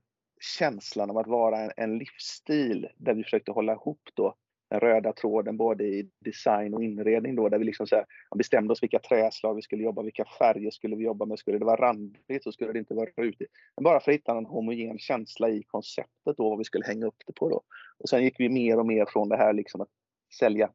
känslan 0.58 1.10
av 1.10 1.18
att 1.18 1.26
vara 1.26 1.58
en, 1.58 1.70
en 1.76 1.98
livsstil 1.98 2.88
där 2.96 3.14
vi 3.14 3.22
försökte 3.22 3.52
hålla 3.52 3.72
ihop 3.72 4.00
då 4.14 4.34
den 4.70 4.80
röda 4.80 5.12
tråden 5.12 5.56
både 5.56 5.84
i 5.84 6.10
design 6.20 6.74
och 6.74 6.84
inredning 6.84 7.36
då 7.36 7.48
där 7.48 7.58
vi 7.58 7.64
liksom 7.64 7.86
så 7.86 7.96
här, 7.96 8.04
bestämde 8.36 8.72
oss 8.72 8.82
vilka 8.82 8.98
träslag 8.98 9.54
vi 9.54 9.62
skulle 9.62 9.82
jobba, 9.82 10.02
vilka 10.02 10.24
färger 10.38 10.70
skulle 10.70 10.96
vi 10.96 11.04
jobba 11.04 11.26
med. 11.26 11.38
Skulle 11.38 11.58
det 11.58 11.64
vara 11.64 11.90
randigt 11.90 12.42
så 12.42 12.52
skulle 12.52 12.72
det 12.72 12.78
inte 12.78 12.94
vara 12.94 13.10
rutigt. 13.16 13.50
Men 13.76 13.84
bara 13.84 14.00
för 14.00 14.12
att 14.12 14.18
hitta 14.18 14.38
en 14.38 14.46
homogen 14.46 14.98
känsla 14.98 15.48
i 15.48 15.62
konceptet 15.62 16.36
då 16.36 16.48
vad 16.48 16.58
vi 16.58 16.64
skulle 16.64 16.86
hänga 16.86 17.06
upp 17.06 17.22
det 17.26 17.32
på 17.32 17.48
då. 17.48 17.62
Och 17.98 18.08
sen 18.08 18.24
gick 18.24 18.40
vi 18.40 18.48
mer 18.48 18.78
och 18.78 18.86
mer 18.86 19.06
från 19.06 19.28
det 19.28 19.36
här 19.36 19.52
liksom 19.52 19.80
att 19.80 19.88
sälja 20.38 20.70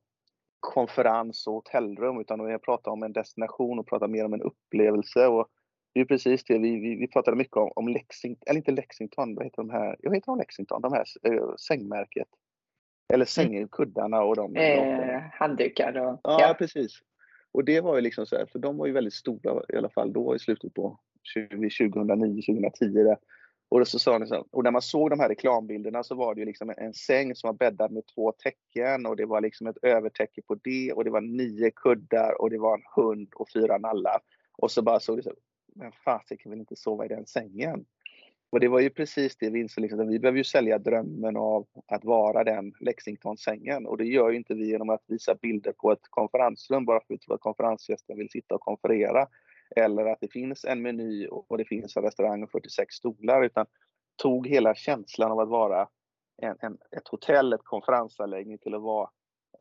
konferens 0.59 1.47
och 1.47 1.53
hotellrum 1.53 2.19
utan 2.19 2.45
vi 2.45 2.57
pratade 2.57 2.93
om 2.93 3.03
en 3.03 3.13
destination 3.13 3.79
och 3.79 3.87
pratade 3.87 4.11
mer 4.11 4.25
om 4.25 4.33
en 4.33 4.41
upplevelse. 4.41 5.27
Och 5.27 5.47
det 5.93 6.01
är 6.01 6.05
precis 6.05 6.43
det, 6.43 6.57
vi, 6.57 6.79
vi, 6.79 6.95
vi 6.95 7.07
pratade 7.07 7.37
mycket 7.37 7.57
om, 7.57 7.71
om 7.75 7.87
Lexington, 7.87 8.43
eller 8.47 8.57
inte 8.57 8.71
Lexington, 8.71 9.35
vad 9.35 9.45
heter 9.45 9.57
de 9.57 9.69
här, 9.69 9.95
jag 9.99 10.15
heter 10.15 10.31
de 10.31 10.37
Lexington, 10.37 10.81
de 10.81 10.93
här 10.93 11.05
äh, 11.23 11.55
sängmärket. 11.55 12.27
Eller 13.13 13.15
mm. 13.15 13.25
sängkuddarna 13.25 14.21
och 14.21 14.35
de. 14.35 14.55
Eh, 14.55 15.21
handdukar 15.33 15.97
och... 15.97 16.19
Ja, 16.23 16.41
ja, 16.41 16.55
precis. 16.57 16.99
Och 17.51 17.65
det 17.65 17.81
var 17.81 17.95
ju 17.95 18.01
liksom 18.01 18.25
så 18.25 18.37
här, 18.37 18.45
för 18.45 18.59
de 18.59 18.77
var 18.77 18.85
ju 18.85 18.91
väldigt 18.91 19.13
stora 19.13 19.63
i 19.73 19.75
alla 19.75 19.89
fall 19.89 20.13
då 20.13 20.35
i 20.35 20.39
slutet 20.39 20.73
på 20.73 20.99
2009, 21.35 22.41
2010. 22.41 23.15
Och, 23.69 23.87
så 23.87 23.99
sa 23.99 24.25
så, 24.25 24.45
och 24.51 24.63
när 24.63 24.71
man 24.71 24.81
såg 24.81 25.09
de 25.09 25.19
här 25.19 25.29
reklambilderna 25.29 26.03
så 26.03 26.15
var 26.15 26.35
det 26.35 26.39
ju 26.41 26.45
liksom 26.45 26.69
en, 26.69 26.75
en 26.77 26.93
säng 26.93 27.35
som 27.35 27.47
var 27.47 27.53
bäddad 27.53 27.91
med 27.91 28.03
två 28.15 28.31
täcken 28.31 29.05
och 29.05 29.15
det 29.15 29.25
var 29.25 29.41
liksom 29.41 29.67
ett 29.67 29.77
övertäcke 29.81 30.41
på 30.41 30.55
det 30.55 30.93
och 30.93 31.03
det 31.03 31.09
var 31.09 31.21
nio 31.21 31.71
kuddar 31.71 32.41
och 32.41 32.49
det 32.49 32.57
var 32.57 32.77
en 32.77 32.83
hund 32.95 33.33
och 33.35 33.49
fyra 33.49 33.77
nallar. 33.77 34.19
Och 34.57 34.71
så 34.71 34.81
bara 34.81 34.99
såg 34.99 35.17
det 35.17 35.23
så, 35.23 35.33
men 35.75 35.91
fasiken 35.91 36.51
vill 36.51 36.59
inte 36.59 36.75
sova 36.75 37.05
i 37.05 37.07
den 37.07 37.25
sängen. 37.25 37.85
Och 38.51 38.59
det 38.59 38.67
var 38.67 38.79
ju 38.79 38.89
precis 38.89 39.37
det 39.37 39.49
vi 39.49 39.59
insåg, 39.59 39.81
liksom, 39.81 40.07
vi 40.07 40.19
behöver 40.19 40.37
ju 40.37 40.43
sälja 40.43 40.77
drömmen 40.77 41.37
av 41.37 41.67
att 41.87 42.05
vara 42.05 42.43
den 42.43 42.73
Lexington-sängen 42.79 43.87
och 43.87 43.97
det 43.97 44.05
gör 44.05 44.29
ju 44.29 44.37
inte 44.37 44.53
vi 44.53 44.67
genom 44.67 44.89
att 44.89 45.03
visa 45.07 45.35
bilder 45.35 45.71
på 45.71 45.91
ett 45.91 46.07
konferensrum 46.09 46.85
bara 46.85 46.99
för 46.99 47.13
att 47.13 47.19
vi 47.19 47.25
tror 47.25 47.35
att 47.35 47.41
konferensgästen 47.41 48.17
vill 48.17 48.29
sitta 48.29 48.55
och 48.55 48.61
konferera. 48.61 49.27
Eller 49.75 50.05
att 50.05 50.17
det 50.21 50.31
finns 50.31 50.65
en 50.65 50.81
meny 50.81 51.27
och 51.27 51.57
det 51.57 51.65
finns 51.65 51.97
en 51.97 52.03
restaurang 52.03 52.43
och 52.43 52.51
46 52.51 52.95
stolar 52.95 53.43
utan 53.43 53.65
tog 54.15 54.47
hela 54.47 54.75
känslan 54.75 55.31
av 55.31 55.39
att 55.39 55.49
vara 55.49 55.87
en, 56.41 56.57
en, 56.59 56.77
ett 56.97 57.07
hotell, 57.07 57.53
ett 57.53 57.63
konferensanläggning 57.63 58.57
till 58.57 58.75
att 58.75 58.81
vara 58.81 59.09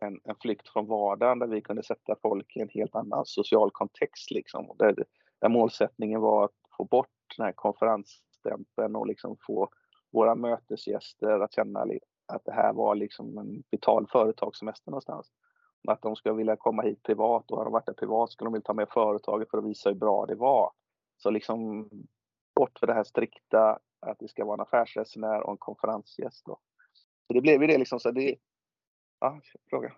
en, 0.00 0.21
en 0.25 0.37
flykt 0.43 0.69
från 0.69 0.87
vardagen 0.87 1.38
där 1.38 1.47
vi 1.47 1.61
kunde 1.61 1.83
sätta 1.83 2.17
folk 2.23 2.57
i 2.57 2.61
en 2.61 2.69
helt 2.69 2.95
annan 2.95 3.26
social 3.26 3.71
kontext. 3.73 4.31
Liksom. 4.31 4.76
Där, 4.79 4.95
där 5.41 5.49
målsättningen 5.49 6.21
var 6.21 6.45
att 6.45 6.55
få 6.76 6.85
bort 6.85 7.09
den 7.37 7.47
här 7.47 7.53
konferens 7.53 8.23
stämpeln 8.40 8.97
och 8.97 9.06
liksom 9.06 9.37
få 9.47 9.68
våra 10.12 10.35
mötesgäster 10.35 11.40
att 11.40 11.52
känna 11.52 11.87
att 12.26 12.44
det 12.44 12.52
här 12.52 12.73
var 12.73 12.94
liksom 12.94 13.38
en 13.38 13.62
vital 13.70 14.06
företagssemester 14.06 14.90
någonstans. 14.90 15.32
Att 15.88 16.02
de 16.02 16.16
ska 16.16 16.32
vilja 16.32 16.56
komma 16.56 16.82
hit 16.82 17.02
privat 17.02 17.50
och 17.50 17.56
har 17.56 17.64
de 17.64 17.73
varit 17.73 17.87
där 17.87 17.92
privat 17.92 18.30
skulle 18.30 18.47
de 18.47 18.52
vilja 18.52 18.64
ta 18.64 18.75
med 18.75 18.88
företaget 18.88 19.50
för 19.50 19.59
att 19.59 19.64
visa 19.64 19.88
hur 19.88 19.97
bra 19.97 20.26
det 20.26 20.35
var. 20.35 20.73
Så 21.16 21.30
liksom 21.30 21.88
bort 22.54 22.78
för 22.78 22.87
det 22.87 22.94
här 22.94 23.04
strikta 23.04 23.78
att 24.00 24.18
det 24.18 24.28
ska 24.28 24.44
vara 24.44 24.54
en 24.54 24.61
affärsresenär 24.61 25.40
och 25.40 25.50
en 25.50 25.59
konferensgäst. 25.59 26.47
Då. 26.47 26.59
Så 27.26 27.32
det 27.32 27.40
blev 27.40 27.62
ju 27.62 27.66
det 27.66 27.78
liksom. 27.78 28.00
Så 28.00 28.11
det, 28.11 28.37
ja, 29.20 29.40
fråga. 29.70 29.92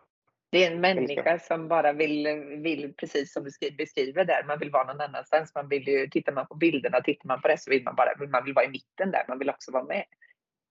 Det 0.52 0.64
är 0.64 0.72
en 0.72 0.80
människa 0.80 1.38
som 1.38 1.68
bara 1.68 1.92
vill, 1.92 2.28
vill, 2.62 2.94
precis 2.94 3.32
som 3.32 3.44
du 3.44 3.70
beskriver 3.70 4.24
där, 4.24 4.44
man 4.46 4.58
vill 4.58 4.70
vara 4.70 4.84
någon 4.84 5.00
annanstans. 5.00 5.54
Man 5.54 5.68
vill 5.68 5.88
ju, 5.88 6.06
tittar 6.06 6.32
man 6.32 6.46
på 6.46 6.54
bilderna, 6.54 7.00
tittar 7.00 7.26
man 7.28 7.40
på 7.40 7.48
det 7.48 7.58
så 7.58 7.70
vill 7.70 7.82
man 7.82 7.94
bara, 7.94 8.26
man 8.26 8.44
vill 8.44 8.54
vara 8.54 8.64
i 8.64 8.68
mitten 8.68 9.10
där, 9.10 9.24
man 9.28 9.38
vill 9.38 9.50
också 9.50 9.72
vara 9.72 9.84
med. 9.84 10.04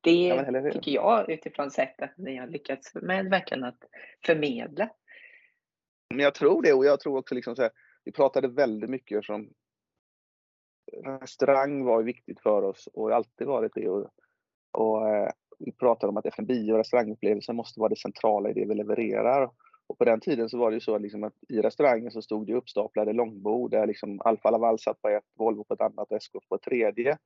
Det 0.02 0.28
ja, 0.28 0.72
tycker 0.72 0.92
jag 0.92 1.30
utifrån 1.30 1.72
sättet 1.72 2.18
ni 2.18 2.38
har 2.38 2.48
lyckats 2.48 2.96
med 2.96 3.30
verkligen 3.30 3.64
att 3.64 3.84
förmedla. 4.26 4.90
Men 6.10 6.20
jag 6.20 6.36
tror 6.36 6.62
det 6.62 6.74
och 6.74 6.86
jag 6.86 7.00
tror 7.00 7.18
också 7.18 7.36
liksom 7.36 7.56
så 7.56 7.62
här, 7.62 7.72
vi 8.04 8.12
pratade 8.12 8.48
väldigt 8.48 8.90
mycket 8.90 9.26
som 9.26 9.50
restaurang 11.22 11.86
var 11.86 12.04
viktigt 12.04 12.42
för 12.42 12.64
oss 12.64 12.90
och 12.94 13.12
alltid 13.12 13.48
varit 13.48 13.72
det. 13.76 13.90
Och, 13.90 14.10
och 14.72 15.10
eh, 15.10 15.32
vi 15.60 15.72
pratade 15.72 16.10
om 16.10 16.18
att 16.18 16.26
F&B 16.26 16.72
och 16.72 16.78
restaurangupplevelsen 16.78 17.56
måste 17.56 17.80
vara 17.80 17.90
det 17.90 18.00
centrala 18.00 18.50
i 18.50 18.54
det 18.54 18.66
vi 18.66 18.76
levererar. 18.76 19.52
Och 19.92 19.98
på 19.98 20.06
den 20.06 20.20
tiden 20.20 20.50
så 20.50 20.58
var 20.58 20.72
det 20.72 20.76
ju 20.76 20.82
så 20.82 20.98
liksom 20.98 21.24
att 21.24 21.34
i 21.50 21.62
restaurangen 21.62 22.12
så 22.12 22.22
stod 22.22 22.48
det 22.48 22.54
uppstaplade 22.54 23.14
långbord 23.14 23.72
där 23.72 23.88
liksom 23.88 24.22
Alfa 24.26 24.50
Laval 24.52 24.80
satt 24.80 25.02
på 25.02 25.10
ett, 25.10 25.24
Volvo 25.40 25.64
på 25.64 25.74
ett 25.74 25.82
annat 25.82 26.12
och 26.12 26.18
SKF 26.18 26.48
på 26.50 26.56
ett 26.56 26.62
tredje. 26.62 27.18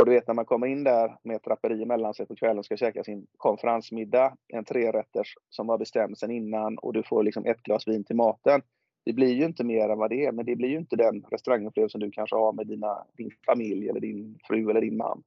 Och 0.00 0.06
du 0.06 0.12
vet 0.12 0.26
när 0.26 0.34
man 0.34 0.44
kommer 0.44 0.66
in 0.66 0.84
där 0.84 1.16
med 1.24 1.36
ett 1.36 1.44
draperi 1.44 1.82
emellan 1.82 2.14
sig 2.14 2.26
på 2.26 2.36
kvällen 2.36 2.58
och 2.58 2.64
ska 2.64 2.76
käka 2.76 3.04
sin 3.04 3.26
konferensmiddag, 3.36 4.36
en 4.48 4.64
trerätters 4.64 5.34
som 5.50 5.66
var 5.66 5.78
bestämd 5.78 6.18
sen 6.18 6.30
innan 6.30 6.78
och 6.78 6.92
du 6.92 7.02
får 7.02 7.22
liksom 7.22 7.44
ett 7.46 7.62
glas 7.62 7.88
vin 7.88 8.04
till 8.04 8.16
maten. 8.16 8.62
det 9.04 9.12
blir 9.12 9.32
ju 9.32 9.44
inte 9.44 9.64
mer 9.64 9.88
än 9.88 9.98
vad 9.98 10.10
det 10.10 10.26
är, 10.26 10.32
men 10.32 10.46
det 10.46 10.56
blir 10.56 10.68
ju 10.68 10.78
inte 10.78 10.96
den 10.96 11.22
restaurangupplevelsen 11.30 12.00
du 12.00 12.10
kanske 12.10 12.36
har 12.36 12.52
med 12.52 12.66
dina, 12.66 13.04
din 13.16 13.30
familj 13.46 13.88
eller 13.88 14.00
din 14.00 14.38
fru 14.48 14.70
eller 14.70 14.80
din 14.80 14.96
man. 14.96 15.22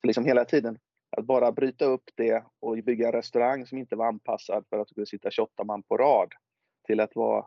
Så 0.00 0.06
liksom 0.06 0.24
hela 0.24 0.44
tiden 0.44 0.78
att 1.16 1.24
bara 1.24 1.52
bryta 1.52 1.84
upp 1.84 2.10
det 2.14 2.44
och 2.60 2.76
bygga 2.76 3.06
en 3.06 3.12
restaurang 3.12 3.66
som 3.66 3.78
inte 3.78 3.96
var 3.96 4.06
anpassad 4.06 4.64
för 4.70 4.78
att 4.78 4.88
du 4.88 4.92
skulle 4.92 5.06
sitta 5.06 5.30
28 5.30 5.64
man 5.64 5.82
på 5.82 5.96
rad 5.96 6.32
till 6.86 7.00
att 7.00 7.16
vara 7.16 7.46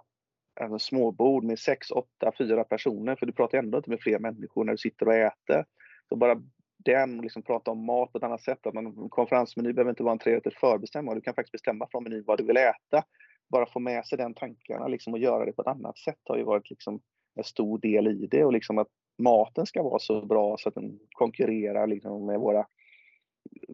en 0.59 0.79
småbord 0.79 1.43
med 1.43 1.59
6, 1.59 1.91
8, 1.91 2.31
4 2.37 2.63
personer, 2.63 3.15
för 3.15 3.25
du 3.25 3.33
pratar 3.33 3.57
ändå 3.57 3.77
inte 3.77 3.89
med 3.89 4.01
fler 4.01 4.19
människor 4.19 4.63
när 4.63 4.71
du 4.71 4.77
sitter 4.77 5.07
och 5.07 5.13
äter. 5.13 5.65
Så 6.09 6.15
bara 6.15 6.41
den, 6.85 7.17
liksom 7.17 7.41
prata 7.41 7.71
om 7.71 7.85
mat 7.85 8.11
på 8.11 8.17
ett 8.17 8.23
annat 8.23 8.41
sätt. 8.41 8.67
Att 8.67 8.73
man, 8.73 9.09
konferensmeny 9.09 9.73
behöver 9.73 9.89
inte 9.89 10.03
vara 10.03 10.11
en 10.11 10.19
trerätters 10.19 10.59
förbestämma. 10.59 11.15
Du 11.15 11.21
kan 11.21 11.33
faktiskt 11.33 11.51
bestämma 11.51 11.87
från 11.91 12.03
menyn 12.03 12.23
vad 12.27 12.37
du 12.37 12.45
vill 12.45 12.57
äta. 12.57 13.03
Bara 13.49 13.65
få 13.65 13.79
med 13.79 14.05
sig 14.05 14.17
den 14.17 14.33
tankarna 14.33 14.87
liksom, 14.87 15.13
och 15.13 15.19
göra 15.19 15.45
det 15.45 15.53
på 15.53 15.61
ett 15.61 15.67
annat 15.67 15.97
sätt 15.97 16.19
har 16.23 16.37
ju 16.37 16.43
varit 16.43 16.69
liksom, 16.69 17.01
en 17.35 17.43
stor 17.43 17.79
del 17.79 18.07
i 18.07 18.27
det. 18.31 18.43
Och 18.43 18.53
liksom 18.53 18.77
att 18.77 18.87
maten 19.17 19.65
ska 19.65 19.83
vara 19.83 19.99
så 19.99 20.25
bra 20.25 20.55
så 20.57 20.69
att 20.69 20.75
den 20.75 20.99
konkurrerar 21.11 21.87
liksom, 21.87 22.25
med 22.25 22.39
våra 22.39 22.65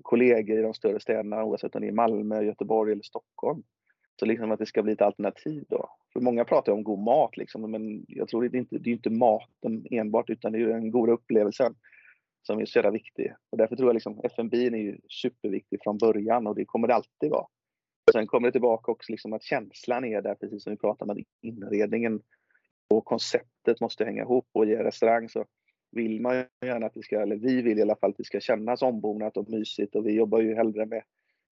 kollegor 0.02 0.60
i 0.60 0.62
de 0.62 0.74
större 0.74 1.00
städerna 1.00 1.44
oavsett 1.44 1.76
om 1.76 1.82
det 1.82 1.88
är 1.88 1.92
Malmö, 1.92 2.42
Göteborg 2.42 2.92
eller 2.92 3.04
Stockholm. 3.04 3.64
Så 4.20 4.26
liksom 4.26 4.52
att 4.52 4.60
det 4.60 4.66
ska 4.66 4.84
bli 4.84 4.94
ett 4.94 5.02
alternativ 5.02 5.64
då. 5.70 5.90
För 6.14 6.20
många 6.20 6.46
pratar 6.46 6.72
om 6.72 6.84
god 6.84 7.00
mat 7.00 7.38
liksom, 7.38 7.72
men 7.72 8.06
jag 8.08 8.28
tror 8.28 8.50
det 8.50 8.58
är 8.58 8.60
inte 8.60 8.78
det 8.78 8.90
är 8.90 8.94
inte 8.94 9.10
maten 9.10 9.86
enbart 9.92 10.30
utan 10.30 10.52
det 10.52 10.62
är 10.62 10.68
den 10.68 10.92
goda 10.92 11.12
upplevelsen 11.12 11.76
som 12.42 12.60
är 12.60 12.66
så 12.66 12.78
jävla 12.78 12.92
viktig. 12.92 13.34
Och 13.50 13.58
därför 13.58 13.76
tror 13.76 13.90
jag 13.90 13.94
liksom 13.94 14.22
F&B 14.24 14.66
är 14.66 14.72
ju 14.72 14.98
superviktig 15.10 15.80
från 15.84 15.98
början 15.98 16.48
och 16.48 16.56
det 16.56 16.66
kommer 16.66 16.88
det 16.88 16.96
alltid 16.96 17.30
vara. 17.30 17.46
Sen 18.12 18.28
kommer 18.28 18.48
det 18.48 18.52
tillbaka 18.52 18.92
också 18.92 19.12
liksom 19.12 19.34
att 19.34 19.44
känslan 19.44 20.06
är 20.06 20.22
där, 20.22 20.36
precis 20.36 20.64
som 20.64 20.72
vi 20.72 20.78
pratade 20.78 21.12
om, 21.12 21.18
att 21.18 21.26
inredningen 21.42 22.22
och 22.90 23.06
konceptet 23.06 23.82
måste 23.82 24.06
hänga 24.06 24.22
ihop 24.22 24.48
och 24.52 24.66
i 24.66 24.76
en 24.76 24.84
restaurang 24.84 25.30
så 25.30 25.46
vill 25.98 26.22
man 26.22 26.46
gärna 26.66 26.86
att 26.86 26.94
det 26.94 27.04
ska, 27.04 27.22
eller 27.22 27.36
vi 27.36 27.62
vill 27.62 27.80
i 27.80 27.82
alla 27.82 27.96
fall 27.96 28.10
att 28.10 28.18
det 28.18 28.24
ska 28.24 28.40
kännas 28.40 28.82
ombonat 28.82 29.38
och 29.38 29.50
mysigt 29.50 29.96
och 29.96 30.08
vi 30.08 30.12
jobbar 30.12 30.42
ju 30.42 30.56
hellre 30.56 30.86
med, 30.86 31.04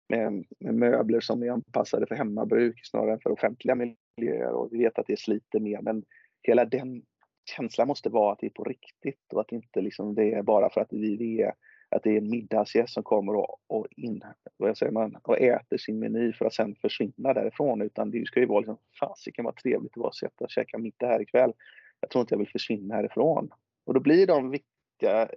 med, 0.09 0.45
med 0.59 0.75
möbler 0.75 1.21
som 1.21 1.43
är 1.43 1.51
anpassade 1.51 2.07
för 2.07 2.15
hemmabruk 2.15 2.81
snarare 2.87 3.13
än 3.13 3.21
för 3.21 3.31
offentliga 3.31 3.75
miljöer 3.75 4.53
och 4.53 4.69
vi 4.73 4.79
vet 4.79 4.99
att 4.99 5.07
det 5.07 5.19
sliter 5.19 5.61
mer 5.61 5.81
men 5.83 6.05
hela 6.43 6.65
den 6.65 7.03
känslan 7.57 7.89
måste 7.89 8.09
vara 8.09 8.33
att 8.33 8.39
det 8.39 8.47
är 8.47 8.51
på 8.51 8.65
riktigt 8.65 9.33
och 9.33 9.41
att 9.41 9.53
inte 9.53 9.81
liksom 9.81 10.15
det 10.15 10.33
är 10.33 10.43
bara 10.43 10.71
för 10.71 10.81
att 10.81 10.93
vi 10.93 11.43
är 11.43 11.53
att 11.91 12.03
det 12.03 12.11
är 12.11 12.19
en 12.19 12.31
middagsgäst 12.31 12.95
som 12.95 13.03
kommer 13.03 13.37
och, 13.37 13.57
och, 13.67 13.87
in, 13.97 14.23
vad 14.57 14.79
säger 14.79 14.93
man, 14.93 15.17
och 15.23 15.39
äter 15.39 15.79
sin 15.79 15.99
meny 15.99 16.33
för 16.33 16.45
att 16.45 16.55
sen 16.55 16.75
försvinna 16.75 17.35
därifrån. 17.35 17.83
Utan 17.83 18.11
det 18.11 18.27
ska 18.27 18.41
ju 18.41 18.47
vara 18.47 18.61
liksom, 18.61 18.79
fasiken 19.01 19.45
vad 19.45 19.57
trevligt 19.57 19.95
det 19.95 20.01
var 20.01 20.09
att 20.09 20.15
sitta 20.15 20.45
och 20.45 20.51
käka 20.51 20.79
middag 20.79 21.07
här 21.07 21.23
ikväll. 21.23 21.53
Jag 22.01 22.11
tror 22.11 22.21
inte 22.21 22.35
jag 22.35 22.39
vill 22.39 22.49
försvinna 22.49 22.95
härifrån. 22.95 23.51
Och 23.89 23.95
då 23.95 24.01
blir 24.01 24.27
de 24.27 24.51
viktiga 24.51 25.29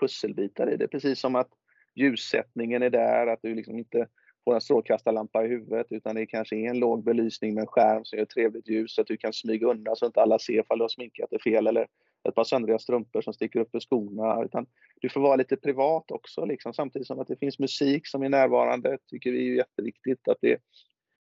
pusselbitar 0.00 0.72
i 0.72 0.76
det. 0.76 0.88
Precis 0.88 1.20
som 1.20 1.34
att 1.34 1.48
ljussättningen 1.94 2.82
är 2.82 2.90
där, 2.90 3.26
att 3.26 3.42
du 3.42 3.54
liksom 3.54 3.78
inte 3.78 4.08
får 4.44 4.54
en 4.54 4.60
strålkastarlampa 4.60 5.44
i 5.44 5.48
huvudet 5.48 5.86
utan 5.90 6.14
det 6.14 6.26
kanske 6.26 6.56
är 6.56 6.70
en 6.70 6.78
låg 6.78 7.04
belysning 7.04 7.54
med 7.54 7.62
en 7.62 7.66
skärm 7.66 8.04
som 8.04 8.18
gör 8.18 8.26
trevligt 8.26 8.68
ljus 8.68 8.94
så 8.94 9.00
att 9.00 9.06
du 9.06 9.16
kan 9.16 9.32
smyga 9.32 9.66
undan 9.66 9.96
så 9.96 10.04
att 10.04 10.08
inte 10.08 10.22
alla 10.22 10.38
ser 10.38 10.60
ifall 10.60 10.78
du 10.78 10.84
har 10.84 10.88
sminkat 10.88 11.30
dig 11.30 11.40
fel 11.40 11.66
eller 11.66 11.86
ett 12.28 12.34
par 12.34 12.44
söndriga 12.44 12.78
strumpor 12.78 13.20
som 13.20 13.32
sticker 13.32 13.60
upp 13.60 13.74
ur 13.74 13.80
skorna. 13.80 14.44
Utan 14.44 14.66
du 15.00 15.08
får 15.08 15.20
vara 15.20 15.36
lite 15.36 15.56
privat 15.56 16.10
också 16.10 16.44
liksom, 16.44 16.74
samtidigt 16.74 17.06
som 17.06 17.20
att 17.20 17.28
det 17.28 17.36
finns 17.36 17.58
musik 17.58 18.06
som 18.06 18.22
är 18.22 18.28
närvarande 18.28 18.98
tycker 19.10 19.32
vi 19.32 19.50
är 19.50 19.56
jätteviktigt. 19.56 20.28
Att 20.28 20.38
det, 20.40 20.60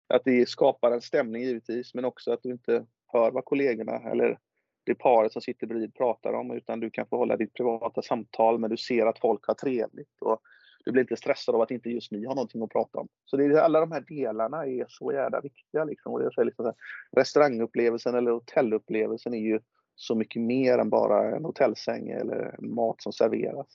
att 0.07 0.23
det 0.25 0.49
skapar 0.49 0.91
en 0.91 1.01
stämning 1.01 1.43
givetvis 1.43 1.93
men 1.93 2.05
också 2.05 2.31
att 2.31 2.43
du 2.43 2.51
inte 2.51 2.85
hör 3.07 3.31
vad 3.31 3.45
kollegorna 3.45 4.11
eller 4.11 4.37
det 4.85 4.95
paret 4.95 5.33
som 5.33 5.41
sitter 5.41 5.67
bredvid 5.67 5.95
pratar 5.95 6.33
om 6.33 6.51
utan 6.51 6.79
du 6.79 6.89
kan 6.89 7.05
få 7.05 7.17
hålla 7.17 7.37
ditt 7.37 7.53
privata 7.53 8.01
samtal 8.01 8.59
men 8.59 8.69
du 8.69 8.77
ser 8.77 9.05
att 9.05 9.19
folk 9.19 9.47
har 9.47 9.53
trevligt. 9.53 10.21
Och 10.21 10.41
du 10.85 10.91
blir 10.91 11.01
inte 11.01 11.17
stressad 11.17 11.55
av 11.55 11.61
att 11.61 11.71
inte 11.71 11.89
just 11.89 12.11
ni 12.11 12.25
har 12.25 12.35
någonting 12.35 12.63
att 12.63 12.69
prata 12.69 12.99
om. 12.99 13.07
Så 13.25 13.37
det 13.37 13.45
är, 13.45 13.55
alla 13.55 13.79
de 13.79 13.91
här 13.91 14.01
delarna 14.01 14.65
är 14.65 14.85
så 14.87 15.11
jävla 15.11 15.41
viktiga. 15.41 15.83
Liksom. 15.83 16.13
Och 16.13 16.23
jag 16.23 16.33
säger 16.33 16.45
liksom 16.45 16.65
här, 16.65 16.75
restaurangupplevelsen 17.11 18.15
eller 18.15 18.31
hotellupplevelsen 18.31 19.33
är 19.33 19.39
ju 19.39 19.59
så 19.95 20.15
mycket 20.15 20.41
mer 20.41 20.77
än 20.77 20.89
bara 20.89 21.35
en 21.35 21.45
hotellsäng 21.45 22.09
eller 22.09 22.55
mat 22.59 23.01
som 23.01 23.13
serveras. 23.13 23.67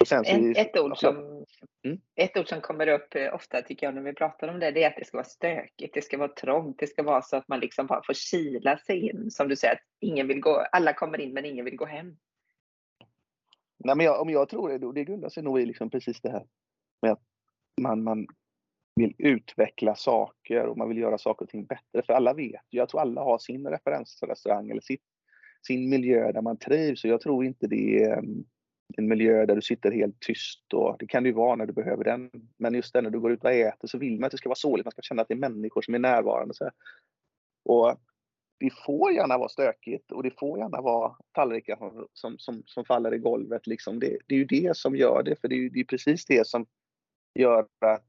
Ett, 0.00 0.56
ett, 0.56 0.80
ord 0.80 0.98
som, 0.98 1.16
mm. 1.84 2.00
ett 2.14 2.36
ord 2.36 2.48
som 2.48 2.60
kommer 2.60 2.86
upp 2.86 3.14
eh, 3.14 3.34
ofta 3.34 3.62
tycker 3.62 3.86
jag 3.86 3.94
när 3.94 4.02
vi 4.02 4.12
pratar 4.12 4.48
om 4.48 4.60
det, 4.60 4.70
det 4.70 4.82
är 4.82 4.88
att 4.88 4.96
det 4.96 5.04
ska 5.04 5.16
vara 5.16 5.24
stökigt, 5.24 5.94
det 5.94 6.02
ska 6.02 6.18
vara 6.18 6.28
trångt, 6.28 6.78
det 6.78 6.86
ska 6.86 7.02
vara 7.02 7.22
så 7.22 7.36
att 7.36 7.48
man 7.48 7.60
liksom 7.60 7.86
bara 7.86 8.02
får 8.02 8.14
kila 8.14 8.78
sig 8.78 9.08
in. 9.08 9.30
Som 9.30 9.48
du 9.48 9.56
säger, 9.56 9.74
att 9.74 9.80
ingen 10.00 10.28
vill 10.28 10.40
gå, 10.40 10.64
alla 10.72 10.92
kommer 10.92 11.20
in 11.20 11.34
men 11.34 11.44
ingen 11.44 11.64
vill 11.64 11.76
gå 11.76 11.86
hem. 11.86 12.16
Nej, 13.84 13.96
men 13.96 14.06
jag, 14.06 14.20
om 14.20 14.30
jag 14.30 14.48
tror 14.48 14.78
det, 14.78 14.92
det 14.92 15.04
grundar 15.04 15.28
sig 15.28 15.42
nog 15.42 15.60
i 15.60 15.66
liksom 15.66 15.90
precis 15.90 16.20
det 16.20 16.30
här 16.30 16.46
med 17.02 17.12
att 17.12 17.22
man, 17.80 18.02
man 18.02 18.26
vill 18.96 19.14
utveckla 19.18 19.94
saker 19.94 20.66
och 20.66 20.78
man 20.78 20.88
vill 20.88 20.98
göra 20.98 21.18
saker 21.18 21.44
och 21.44 21.50
ting 21.50 21.66
bättre. 21.66 22.02
För 22.06 22.12
alla 22.12 22.34
vet 22.34 22.64
jag 22.70 22.88
tror 22.88 23.00
alla 23.00 23.20
har 23.20 23.38
sin 23.38 23.66
referensrestaurang 23.66 24.70
eller 24.70 24.80
sitt, 24.80 25.02
sin 25.66 25.90
miljö 25.90 26.32
där 26.32 26.42
man 26.42 26.58
trivs. 26.58 27.04
Och 27.04 27.10
jag 27.10 27.20
tror 27.20 27.44
inte 27.44 27.66
det 27.66 28.02
är 28.02 28.22
en 28.96 29.08
miljö 29.08 29.46
där 29.46 29.54
du 29.54 29.62
sitter 29.62 29.90
helt 29.90 30.20
tyst. 30.20 30.74
Och 30.74 30.96
det 30.98 31.06
kan 31.06 31.22
det 31.22 31.28
ju 31.28 31.34
vara 31.34 31.56
när 31.56 31.66
du 31.66 31.72
behöver 31.72 32.04
den. 32.04 32.30
Men 32.56 32.74
just 32.74 32.92
det, 32.92 33.00
när 33.00 33.10
du 33.10 33.20
går 33.20 33.32
ut 33.32 33.44
och 33.44 33.50
äter 33.50 33.88
så 33.88 33.98
vill 33.98 34.20
man 34.20 34.24
att 34.24 34.30
det 34.30 34.38
ska 34.38 34.48
vara 34.48 34.56
såligt. 34.56 34.86
Man 34.86 34.92
ska 34.92 35.02
känna 35.02 35.22
att 35.22 35.28
det 35.28 35.34
är 35.34 35.48
människor 35.48 35.82
som 35.82 35.94
är 35.94 35.98
närvarande. 35.98 36.54
Så 36.54 36.70
och 37.64 37.96
det 38.58 38.70
får 38.86 39.12
gärna 39.12 39.38
vara 39.38 39.48
stökigt 39.48 40.12
och 40.12 40.22
det 40.22 40.38
får 40.38 40.58
gärna 40.58 40.80
vara 40.80 41.16
tallrikar 41.32 42.06
som, 42.12 42.38
som, 42.38 42.62
som 42.66 42.84
faller 42.84 43.14
i 43.14 43.18
golvet. 43.18 43.66
Liksom. 43.66 44.00
Det, 44.00 44.18
det, 44.26 44.34
är 44.34 44.38
ju 44.38 44.44
det 44.44 44.76
som 44.76 44.96
gör 44.96 45.22
det, 45.22 45.40
för 45.40 45.48
det 45.48 45.54
är, 45.54 45.70
det 45.70 45.80
är 45.80 45.84
precis 45.84 46.26
det 46.26 46.46
som 46.46 46.66
gör 47.34 47.58
att 47.58 48.04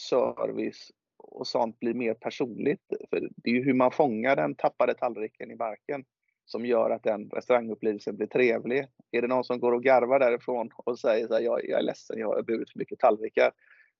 service 0.00 0.92
och 1.16 1.46
sånt 1.46 1.80
blir 1.80 1.94
mer 1.94 2.14
personligt. 2.14 2.92
För 3.10 3.28
det 3.36 3.50
är 3.50 3.54
ju 3.54 3.64
hur 3.64 3.74
man 3.74 3.92
fångar 3.92 4.36
den 4.36 4.54
tappade 4.54 4.94
tallriken 4.94 5.50
i 5.50 5.56
marken 5.56 6.04
som 6.44 6.66
gör 6.66 6.90
att 6.90 7.02
den 7.02 7.30
restaurangupplevelsen 7.30 8.16
blir 8.16 8.26
trevlig. 8.26 8.86
Är 9.10 9.22
det 9.22 9.28
någon 9.28 9.44
som 9.44 9.60
går 9.60 9.72
och 9.72 9.82
garvar 9.82 10.18
därifrån 10.18 10.70
och 10.76 10.98
säger 10.98 11.24
att 11.24 11.42
jag, 11.42 11.68
jag 11.68 11.78
är 11.78 11.82
ledsen, 11.82 12.18
jag 12.18 12.28
har 12.28 12.42
burit 12.42 12.70
för 12.72 12.78
mycket 12.78 12.98
tallrikar. 12.98 13.52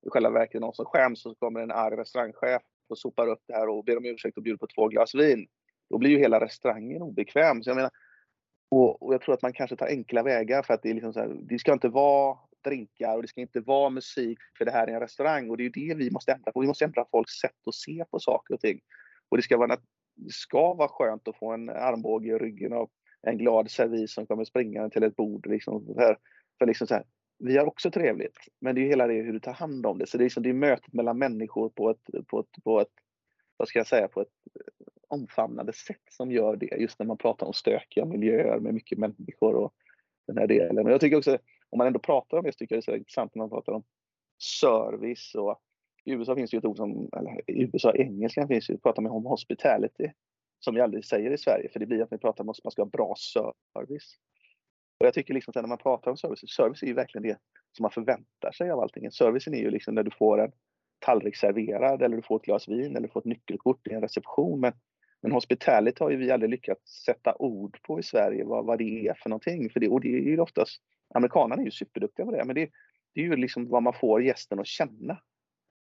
I 0.07 0.11
själva 0.11 0.31
verket 0.31 0.55
är 0.55 0.61
någon 0.61 0.75
som 0.75 0.85
skäms 0.85 1.27
och 1.27 1.33
så 1.33 1.35
kommer 1.35 1.61
en 1.61 1.71
arg 1.71 1.97
restaurangchef 1.97 2.63
och 2.89 2.99
sopar 2.99 3.29
upp 3.29 3.43
det 3.47 3.55
här 3.55 3.69
och 3.69 3.85
ber 3.85 3.97
om 3.97 4.05
ursäkt 4.05 4.37
och 4.37 4.43
bjuder 4.43 4.59
på 4.59 4.67
två 4.67 4.89
glas 4.89 5.15
vin. 5.15 5.47
Då 5.91 5.99
blir 5.99 6.11
ju 6.11 6.19
hela 6.19 6.41
restaurangen 6.41 7.03
obekväm. 7.03 7.63
Så 7.63 7.71
jag 7.71 7.77
menar, 7.77 7.91
och, 8.71 9.03
och 9.03 9.15
jag 9.15 9.21
tror 9.21 9.35
att 9.35 9.43
man 9.43 9.53
kanske 9.53 9.77
tar 9.77 9.87
enkla 9.87 10.23
vägar 10.23 10.63
för 10.63 10.75
att 10.75 10.83
det 10.83 10.91
är 10.91 10.95
liksom 10.95 11.13
så 11.13 11.21
här, 11.21 11.37
det 11.49 11.59
ska 11.59 11.73
inte 11.73 11.89
vara 11.89 12.39
drinkar 12.65 13.17
och 13.17 13.23
det 13.23 13.29
ska 13.29 13.41
inte 13.41 13.61
vara 13.61 13.91
musik 13.91 14.39
för 14.59 14.65
det 14.65 14.71
här 14.71 14.87
är 14.87 14.93
en 14.93 15.01
restaurang 15.01 15.51
och 15.51 15.57
det 15.57 15.63
är 15.63 15.65
ju 15.65 15.89
det 15.89 15.95
vi 15.95 16.11
måste 16.11 16.33
ändra 16.33 16.53
på. 16.53 16.61
Vi 16.61 16.67
måste 16.67 16.85
ändra 16.85 17.05
folks 17.11 17.33
sätt 17.33 17.67
att 17.67 17.75
se 17.75 18.05
på 18.11 18.19
saker 18.19 18.55
och 18.55 18.61
ting. 18.61 18.81
Och 19.29 19.37
det 19.37 19.43
ska 19.43 19.57
vara, 19.57 19.77
ska 20.31 20.75
vara 20.75 20.89
skönt 20.89 21.29
att 21.29 21.37
få 21.37 21.53
en 21.53 21.69
armbåge 21.69 22.29
i 22.29 22.39
ryggen 22.39 22.73
av 22.73 22.91
en 23.23 23.39
glad 23.39 23.71
servis 23.71 24.15
som 24.15 24.27
kommer 24.27 24.45
springande 24.45 24.91
till 24.91 25.03
ett 25.03 25.17
bord. 25.17 25.47
Liksom, 25.47 25.87
för, 25.87 26.19
för 26.59 26.67
liksom 26.67 26.87
så 26.87 26.95
här, 26.95 27.05
vi 27.39 27.57
har 27.57 27.67
också 27.67 27.91
trevligt, 27.91 28.39
men 28.61 28.75
det 28.75 28.81
är 28.81 28.87
hela 28.87 29.07
det 29.07 29.15
hur 29.15 29.33
du 29.33 29.41
tar 29.41 29.53
hand 29.53 29.87
om 29.87 29.99
det. 29.99 30.07
Så 30.07 30.19
det 30.19 30.23
är, 30.23 30.25
liksom, 30.25 30.43
det 30.43 30.49
är 30.49 30.55
mötet 30.55 30.93
mellan 30.93 31.19
människor 31.19 31.69
på 31.69 31.91
ett, 31.91 32.27
på 32.27 32.41
ett, 32.41 32.65
på 32.65 32.81
ett, 32.81 32.93
vad 33.57 33.69
ska 33.69 33.79
jag 33.79 33.87
säga, 33.87 34.09
på 34.09 34.21
ett 34.21 34.33
omfamnande 35.09 35.73
sätt 35.73 36.03
som 36.11 36.33
gör 36.33 36.57
det. 36.57 36.77
Just 36.79 36.99
när 36.99 37.07
man 37.07 37.19
pratar 37.19 37.47
om 37.47 37.53
stökiga 37.53 38.05
miljöer 38.05 38.61
med 38.61 38.75
mycket 38.75 38.99
människor 38.99 39.55
och 39.55 39.75
den 40.27 40.39
här 40.39 40.47
delen. 40.47 40.87
Och 40.87 40.93
jag 40.93 41.01
tycker 41.01 41.17
också, 41.17 41.39
om 41.71 41.79
man 41.79 41.87
ändå 41.87 41.99
pratar 41.99 42.39
om 42.39 42.45
det, 42.45 42.53
så 42.53 42.57
tycker 42.57 42.75
jag 42.75 42.83
det 42.83 42.91
är 42.91 42.93
så 42.93 42.97
intressant 42.97 43.35
när 43.35 43.43
man 43.43 43.51
pratar 43.51 43.73
om 43.73 43.83
service 44.39 45.35
och 45.35 45.61
i 46.05 46.13
USA 46.13 46.35
finns 46.35 46.51
det 46.51 46.55
ju 46.55 46.59
ett 46.59 46.65
ord 46.65 46.77
som, 46.77 47.09
eller 47.17 47.51
i 47.51 47.63
USA, 47.63 47.93
engelskan 47.93 48.49
finns 48.49 48.71
ju, 48.71 48.79
pratar 48.79 49.03
man 49.03 49.13
om 49.13 49.27
hospitality 49.27 50.11
som 50.61 50.75
vi 50.75 50.81
aldrig 50.81 51.05
säger 51.05 51.31
i 51.31 51.39
Sverige, 51.39 51.69
för 51.73 51.81
det 51.81 51.87
blir 51.87 52.03
att 52.03 52.13
vi 52.13 52.19
pratar 52.19 52.45
om 52.45 52.51
att 52.51 52.65
man 52.65 52.71
ska 52.71 52.83
ha 52.83 52.87
bra 52.87 53.15
service. 53.19 54.17
Och 55.01 55.07
jag 55.07 55.15
tycker 55.15 55.35
liksom 55.35 55.51
att 55.51 55.63
när 55.63 55.69
man 55.69 55.79
pratar 55.79 56.11
om 56.11 56.17
service, 56.17 56.51
service 56.51 56.83
är 56.83 56.87
ju 56.87 56.95
verkligen 56.95 57.23
det 57.23 57.39
som 57.73 57.83
man 57.83 57.91
förväntar 57.91 58.53
sig 58.53 58.71
av 58.71 58.81
allting. 58.81 59.11
Servicen 59.11 59.55
är 59.55 59.59
ju 59.59 59.71
liksom 59.71 59.95
när 59.95 60.03
du 60.03 60.11
får 60.11 60.41
en 60.41 60.53
tallrik 60.99 61.37
serverad 61.37 62.03
eller 62.03 62.17
du 62.17 62.23
får 62.23 62.37
ett 62.37 62.43
glas 62.43 62.69
vin 62.69 62.97
eller 62.97 63.09
du 63.09 63.13
får 63.13 63.21
ett 63.21 63.27
nyckelkort 63.27 63.87
i 63.87 63.93
en 63.93 64.01
reception. 64.01 64.61
Men, 64.61 64.73
men 65.23 65.33
hospitality 65.33 66.05
har 66.05 66.11
ju 66.11 66.17
vi 66.17 66.31
aldrig 66.31 66.51
lyckats 66.51 67.05
sätta 67.05 67.35
ord 67.39 67.79
på 67.83 68.01
i 68.01 68.03
Sverige 68.03 68.45
vad, 68.45 68.67
vad 68.67 68.79
det 68.79 69.09
är 69.09 69.15
för 69.15 69.31
någonting. 69.31 69.71
För 69.71 69.81
det, 69.81 69.89
och 69.89 70.01
det 70.01 70.17
är 70.17 70.21
ju 70.21 70.41
oftast, 70.41 70.83
amerikanerna 71.15 71.63
är 71.63 71.65
ju 71.65 71.71
superduktiga 71.71 72.27
på 72.27 72.33
det, 72.33 72.45
men 72.45 72.55
det, 72.55 72.71
det 73.15 73.21
är 73.21 73.25
ju 73.25 73.37
liksom 73.37 73.69
vad 73.69 73.83
man 73.83 73.95
får 73.95 74.23
gästen 74.23 74.61
att 74.61 74.67
känna. 74.67 75.19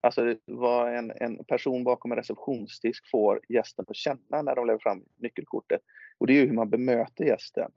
Alltså 0.03 0.35
vad 0.45 0.95
en, 0.95 1.11
en 1.15 1.43
person 1.43 1.83
bakom 1.83 2.11
en 2.11 2.17
receptionsdisk 2.17 3.09
får 3.11 3.39
gästen 3.49 3.85
att 3.87 3.95
känna 3.95 4.41
när 4.41 4.55
de 4.55 4.67
lägger 4.67 4.79
fram 4.79 5.03
nyckelkortet. 5.17 5.81
Och 6.17 6.27
det 6.27 6.33
är 6.33 6.41
ju 6.41 6.47
hur 6.47 6.53
man 6.53 6.69
bemöter 6.69 7.25
gästen. 7.25 7.71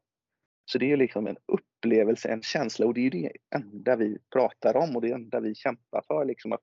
Så 0.65 0.79
det 0.79 0.85
är 0.85 0.89
ju 0.89 0.97
liksom 0.97 1.27
en 1.27 1.37
upplevelse, 1.47 2.29
en 2.29 2.43
känsla 2.43 2.87
och 2.87 2.95
det 2.95 3.01
är 3.01 3.03
ju 3.03 3.11
det 3.11 3.33
enda 3.55 3.97
vi 3.97 4.19
pratar 4.33 4.77
om 4.77 4.97
och 4.97 5.03
det 5.03 5.13
enda 5.13 5.41
vi 5.41 5.55
kämpar 5.55 6.03
för. 6.07 6.25
Liksom 6.25 6.53
att 6.53 6.63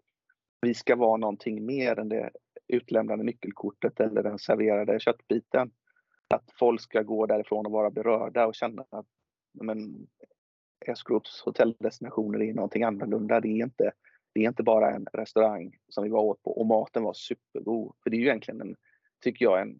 vi 0.61 0.73
ska 0.73 0.95
vara 0.95 1.17
någonting 1.17 1.65
mer 1.65 1.99
än 1.99 2.09
det 2.09 2.31
utlämnade 2.67 3.23
nyckelkortet 3.23 3.99
eller 3.99 4.23
den 4.23 4.39
serverade 4.39 4.99
köttbiten. 4.99 5.71
Att 6.27 6.51
folk 6.59 6.81
ska 6.81 7.01
gå 7.01 7.25
därifrån 7.25 7.65
och 7.65 7.71
vara 7.71 7.89
berörda 7.89 8.47
och 8.47 8.55
känna 8.55 8.85
att 8.89 9.07
men, 9.61 10.07
S-Groups 10.85 11.41
hotelldestinationer 11.41 12.41
är 12.41 12.53
någonting 12.53 12.83
annorlunda. 12.83 13.39
Det 13.39 13.47
är, 13.47 13.63
inte, 13.63 13.91
det 14.33 14.43
är 14.43 14.47
inte 14.47 14.63
bara 14.63 14.91
en 14.91 15.07
restaurang 15.13 15.77
som 15.89 16.03
vi 16.03 16.09
var 16.09 16.21
åt 16.21 16.43
på 16.43 16.59
och 16.59 16.65
maten 16.65 17.03
var 17.03 17.13
supergod. 17.13 17.95
För 18.03 18.09
det 18.09 18.15
är 18.17 18.19
ju 18.19 18.25
egentligen 18.25 18.61
en, 18.61 18.75
tycker 19.23 19.45
jag, 19.45 19.61
en 19.61 19.79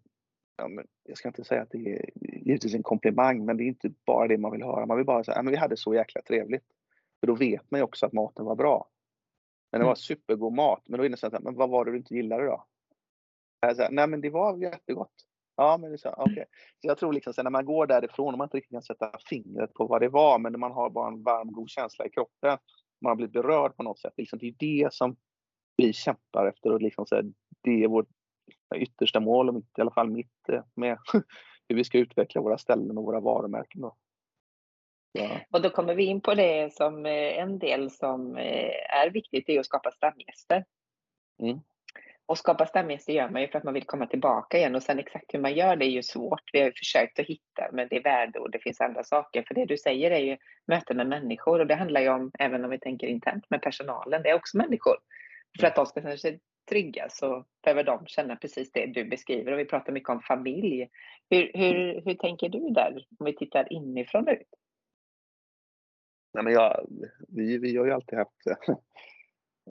ja, 0.56 0.68
men 0.68 0.86
jag 1.02 1.18
ska 1.18 1.28
inte 1.28 1.44
säga 1.44 1.62
att 1.62 1.70
det 1.70 1.78
är 1.78 2.10
givetvis 2.22 2.74
en 2.74 2.82
komplimang, 2.82 3.44
men 3.44 3.56
det 3.56 3.64
är 3.64 3.66
inte 3.66 3.92
bara 4.06 4.28
det 4.28 4.38
man 4.38 4.52
vill 4.52 4.62
höra. 4.62 4.86
Man 4.86 4.96
vill 4.96 5.06
bara 5.06 5.24
säga 5.24 5.38
att 5.38 5.46
vi 5.46 5.56
hade 5.56 5.76
så 5.76 5.94
jäkla 5.94 6.22
trevligt. 6.22 6.64
För 7.20 7.26
då 7.26 7.34
vet 7.34 7.70
man 7.70 7.80
ju 7.80 7.84
också 7.84 8.06
att 8.06 8.12
maten 8.12 8.44
var 8.44 8.56
bra. 8.56 8.88
Men 9.72 9.80
det 9.80 9.84
var 9.84 9.90
mm. 9.90 9.96
supergod 9.96 10.52
mat. 10.52 10.82
Men 10.88 10.98
då 10.98 11.04
är 11.04 11.08
det 11.08 11.16
så 11.16 11.30
här, 11.30 11.40
men 11.40 11.54
vad 11.54 11.70
var 11.70 11.84
det 11.84 11.90
du 11.90 11.96
inte 11.96 12.14
gillade 12.14 12.46
då? 12.46 12.64
Säger, 13.74 13.90
Nej 13.90 14.06
men 14.06 14.20
det 14.20 14.30
var 14.30 14.56
jättegott. 14.56 15.12
Ja 15.56 15.76
men 15.76 15.90
det 15.90 15.94
är 15.94 15.98
så, 15.98 16.12
okay. 16.12 16.44
så 16.80 16.88
jag 16.88 16.98
tror 16.98 17.12
liksom 17.12 17.32
så 17.32 17.42
när 17.42 17.50
man 17.50 17.64
går 17.64 17.86
därifrån 17.86 18.34
och 18.34 18.38
man 18.38 18.46
inte 18.46 18.56
riktigt 18.56 18.72
kan 18.72 18.82
sätta 18.82 19.12
fingret 19.28 19.74
på 19.74 19.86
vad 19.86 20.00
det 20.00 20.08
var, 20.08 20.38
men 20.38 20.60
man 20.60 20.72
har 20.72 20.90
bara 20.90 21.08
en 21.08 21.22
varm 21.22 21.52
god 21.52 21.70
känsla 21.70 22.06
i 22.06 22.10
kroppen. 22.10 22.58
Man 23.04 23.10
har 23.10 23.16
blivit 23.16 23.32
berörd 23.32 23.76
på 23.76 23.82
något 23.82 23.98
sätt. 23.98 24.12
Liksom, 24.16 24.38
det 24.38 24.46
är 24.46 24.54
det 24.58 24.92
som 24.92 25.16
vi 25.76 25.92
kämpar 25.92 26.46
efter 26.46 26.72
och 26.72 26.82
liksom 26.82 27.06
så 27.06 27.14
här, 27.14 27.24
det 27.60 27.84
är 27.84 27.88
vårt 27.88 28.08
yttersta 28.76 29.20
mål, 29.20 29.62
i 29.78 29.80
alla 29.80 29.90
fall 29.90 30.10
mitt, 30.10 30.48
eh, 30.48 30.64
med 30.74 30.98
hur 31.68 31.76
vi 31.76 31.84
ska 31.84 31.98
utveckla 31.98 32.40
våra 32.40 32.58
ställen 32.58 32.98
och 32.98 33.04
våra 33.04 33.20
varumärken. 33.20 33.80
Då. 33.80 33.96
Ja. 35.12 35.40
Och 35.50 35.62
då 35.62 35.70
kommer 35.70 35.94
vi 35.94 36.04
in 36.04 36.20
på 36.20 36.34
det 36.34 36.74
som 36.74 37.06
eh, 37.06 37.38
en 37.38 37.58
del 37.58 37.90
som 37.90 38.36
eh, 38.36 38.96
är 39.02 39.10
viktigt, 39.10 39.46
det 39.46 39.56
är 39.56 39.60
att 39.60 39.66
skapa 39.66 39.90
stamgäster. 39.90 40.64
Mm. 41.42 41.58
Och 42.26 42.38
skapa 42.38 42.64
det 42.74 43.12
gör 43.12 43.28
man 43.28 43.42
ju 43.42 43.48
för 43.48 43.58
att 43.58 43.64
man 43.64 43.74
vill 43.74 43.84
komma 43.84 44.06
tillbaka 44.06 44.58
igen 44.58 44.74
och 44.74 44.82
sen 44.82 44.98
exakt 44.98 45.34
hur 45.34 45.38
man 45.38 45.54
gör 45.54 45.76
det 45.76 45.84
är 45.84 45.90
ju 45.90 46.02
svårt. 46.02 46.42
Vi 46.52 46.58
har 46.58 46.66
ju 46.66 46.72
försökt 46.72 47.18
att 47.18 47.26
hitta, 47.26 47.68
men 47.72 47.88
det 47.88 47.96
är 47.96 48.02
värdeord, 48.02 48.52
det 48.52 48.58
finns 48.58 48.80
andra 48.80 49.04
saker. 49.04 49.42
För 49.48 49.54
det 49.54 49.64
du 49.64 49.78
säger 49.78 50.10
är 50.10 50.18
ju 50.18 50.36
möten 50.66 50.96
med 50.96 51.06
människor 51.06 51.60
och 51.60 51.66
det 51.66 51.74
handlar 51.74 52.00
ju 52.00 52.08
om, 52.08 52.30
även 52.38 52.64
om 52.64 52.70
vi 52.70 52.78
tänker 52.78 53.06
internt 53.06 53.50
med 53.50 53.62
personalen, 53.62 54.22
det 54.22 54.30
är 54.30 54.34
också 54.34 54.56
människor. 54.56 54.96
För 55.60 55.66
att 55.66 55.76
de 55.76 55.86
ska 55.86 56.00
känna 56.00 56.16
sig 56.16 56.40
trygga 56.68 57.06
så 57.10 57.44
behöver 57.62 57.84
de 57.84 58.06
känna 58.06 58.36
precis 58.36 58.72
det 58.72 58.86
du 58.86 59.04
beskriver 59.04 59.52
och 59.52 59.58
vi 59.58 59.64
pratar 59.64 59.92
mycket 59.92 60.08
om 60.08 60.20
familj. 60.20 60.88
Hur, 61.30 61.50
hur, 61.54 62.02
hur 62.04 62.14
tänker 62.14 62.48
du 62.48 62.70
där 62.70 63.06
om 63.18 63.26
vi 63.26 63.36
tittar 63.36 63.72
inifrån 63.72 64.28
ut? 64.28 64.48
Nej, 66.34 66.44
men 66.44 66.52
jag, 66.52 66.86
vi, 67.28 67.58
vi 67.58 67.76
har 67.76 67.86
ju 67.86 67.92
alltid 67.92 68.18
haft 68.18 68.42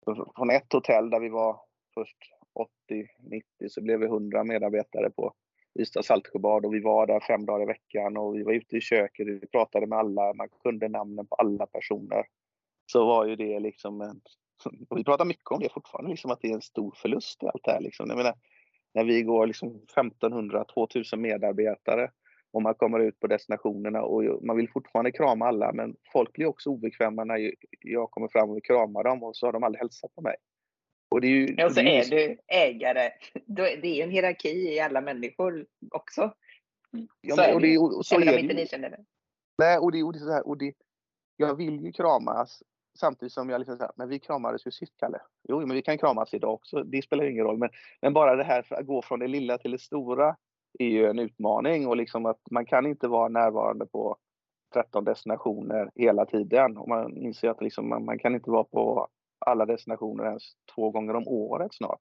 från 0.35 0.49
ett 0.49 0.73
hotell 0.73 1.09
där 1.09 1.19
vi 1.19 1.29
var 1.29 1.61
först 1.93 2.32
80-90 2.55 3.67
så 3.69 3.81
blev 3.81 3.99
vi 3.99 4.05
100 4.05 4.43
medarbetare 4.43 5.09
på 5.09 5.33
Ystad 5.79 6.03
Saltsjöbad 6.03 6.65
och 6.65 6.73
vi 6.73 6.79
var 6.79 7.07
där 7.07 7.19
fem 7.19 7.45
dagar 7.45 7.63
i 7.63 7.65
veckan 7.65 8.17
och 8.17 8.35
vi 8.35 8.43
var 8.43 8.53
ute 8.53 8.77
i 8.77 8.81
köket, 8.81 9.27
vi 9.27 9.47
pratade 9.47 9.87
med 9.87 9.99
alla, 9.99 10.33
man 10.33 10.49
kunde 10.63 10.89
namnen 10.89 11.27
på 11.27 11.35
alla 11.35 11.65
personer. 11.65 12.25
Så 12.85 13.05
var 13.05 13.25
ju 13.25 13.35
det 13.35 13.59
liksom 13.59 14.01
en, 14.01 14.21
och 14.89 14.97
vi 14.97 15.03
pratar 15.03 15.25
mycket 15.25 15.51
om 15.51 15.59
det 15.59 15.73
fortfarande, 15.73 16.11
liksom 16.11 16.31
att 16.31 16.41
det 16.41 16.49
är 16.49 16.53
en 16.53 16.61
stor 16.61 16.93
förlust 16.97 17.43
allt 17.43 17.63
det 17.63 17.71
här. 17.71 17.81
Liksom. 17.81 18.09
Jag 18.09 18.17
menar, 18.17 18.33
när 18.93 19.03
vi 19.03 19.23
går 19.23 19.47
liksom 19.47 19.81
1500-2000 19.95 21.15
medarbetare 21.15 22.11
och 22.51 22.61
man 22.61 22.75
kommer 22.75 22.99
ut 22.99 23.19
på 23.19 23.27
destinationerna 23.27 24.01
och 24.01 24.43
man 24.43 24.57
vill 24.57 24.69
fortfarande 24.69 25.11
krama 25.11 25.45
alla 25.45 25.73
men 25.73 25.95
folk 26.13 26.33
blir 26.33 26.45
också 26.45 26.69
obekväma 26.69 27.23
när 27.23 27.53
jag 27.79 28.11
kommer 28.11 28.27
fram 28.27 28.49
och 28.49 28.55
vill 28.55 28.63
krama 28.63 29.03
dem 29.03 29.23
och 29.23 29.35
så 29.35 29.45
har 29.45 29.53
de 29.53 29.63
aldrig 29.63 29.79
hälsat 29.79 30.15
på 30.15 30.21
mig. 30.21 30.35
Och, 31.13 31.21
det 31.21 31.27
är 31.27 31.29
ju, 31.29 31.65
och 31.65 31.71
så 31.71 31.79
är, 31.79 31.85
är 31.85 32.09
du 32.09 32.37
ägare. 32.47 33.11
Det 33.45 34.01
är 34.01 34.03
en 34.03 34.11
hierarki 34.11 34.49
i 34.49 34.79
alla 34.79 35.01
människor 35.01 35.65
också. 35.91 36.33
Ja, 37.21 37.35
men, 37.35 37.55
och 37.55 37.61
det, 37.61 37.77
och 37.77 38.05
så 38.05 38.15
Även 38.15 38.27
är 38.27 38.33
om 38.33 38.39
inte 38.39 38.53
ni 38.53 38.67
känner 38.67 38.89
det. 38.89 39.05
Nej, 39.57 39.77
och 39.77 39.91
det, 39.91 40.03
och 40.03 40.13
det, 40.13 40.19
så 40.19 40.31
här, 40.31 40.47
och 40.47 40.57
det, 40.57 40.73
jag 41.37 41.55
vill 41.55 41.81
ju 41.81 41.91
kramas 41.91 42.63
samtidigt 42.99 43.33
som 43.33 43.49
jag 43.49 43.59
liksom 43.59 43.77
säger, 43.77 43.91
men 43.95 44.09
vi 44.09 44.19
kramades 44.19 44.67
ju 44.67 44.71
sist 44.71 44.93
Kalle. 44.97 45.19
Jo, 45.49 45.59
men 45.59 45.75
vi 45.75 45.81
kan 45.81 45.97
kramas 45.97 46.33
idag 46.33 46.53
också. 46.53 46.83
Det 46.83 47.01
spelar 47.01 47.25
ingen 47.25 47.45
roll. 47.45 47.57
Men, 47.57 47.69
men 48.01 48.13
bara 48.13 48.35
det 48.35 48.43
här 48.43 48.73
att 48.73 48.85
gå 48.85 49.01
från 49.01 49.19
det 49.19 49.27
lilla 49.27 49.57
till 49.57 49.71
det 49.71 49.81
stora 49.81 50.35
är 50.79 50.87
ju 50.87 51.05
en 51.05 51.19
utmaning 51.19 51.87
och 51.87 51.97
liksom 51.97 52.25
att 52.25 52.41
man 52.51 52.65
kan 52.65 52.85
inte 52.85 53.07
vara 53.07 53.29
närvarande 53.29 53.85
på 53.85 54.17
13 54.73 55.03
destinationer 55.03 55.91
hela 55.95 56.25
tiden. 56.25 56.77
Och 56.77 56.87
man 56.87 57.17
inser 57.17 57.49
att 57.49 57.61
liksom 57.61 57.89
man, 57.89 58.05
man, 58.05 58.19
kan 58.19 58.35
inte 58.35 58.49
vara 58.49 58.63
på 58.63 59.07
alla 59.43 59.65
destinationer 59.65 60.25
ens 60.25 60.43
två 60.75 60.91
gånger 60.91 61.15
om 61.15 61.27
året 61.27 61.73
snart. 61.73 61.99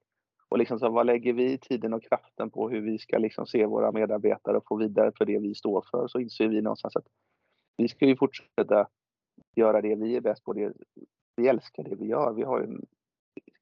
Och 0.49 0.59
liksom 0.59 0.79
så 0.79 0.89
vad 0.89 1.07
lägger 1.07 1.33
vi 1.33 1.59
tiden 1.59 1.93
och 1.93 2.03
kraften 2.03 2.51
på 2.51 2.69
hur 2.69 2.81
vi 2.81 2.99
ska 2.99 3.19
liksom 3.19 3.47
se 3.47 3.67
våra 3.67 3.93
medarbetare 3.93 4.57
och 4.57 4.67
få 4.69 4.77
vidare 4.77 5.13
för 5.19 5.25
det 5.25 5.39
vi 5.39 5.55
står 5.55 5.85
för 5.91 6.09
så 6.09 6.21
inser 6.21 6.49
vi 6.49 6.63
någonstans 6.63 6.97
att 6.97 7.07
vi 7.77 7.89
ska 7.89 8.07
ju 8.07 8.17
fortsätta 8.17 8.89
göra 9.57 9.81
det 9.81 9.95
vi 9.95 10.17
är 10.17 10.21
bäst 10.21 10.45
på. 10.45 10.53
Det. 10.53 10.73
Vi 11.37 11.49
älskar 11.49 11.85
det 11.85 11.97
vi 11.97 12.07
gör. 12.07 12.33
Vi 12.33 12.43
har 12.43 12.61
ju, 12.61 12.81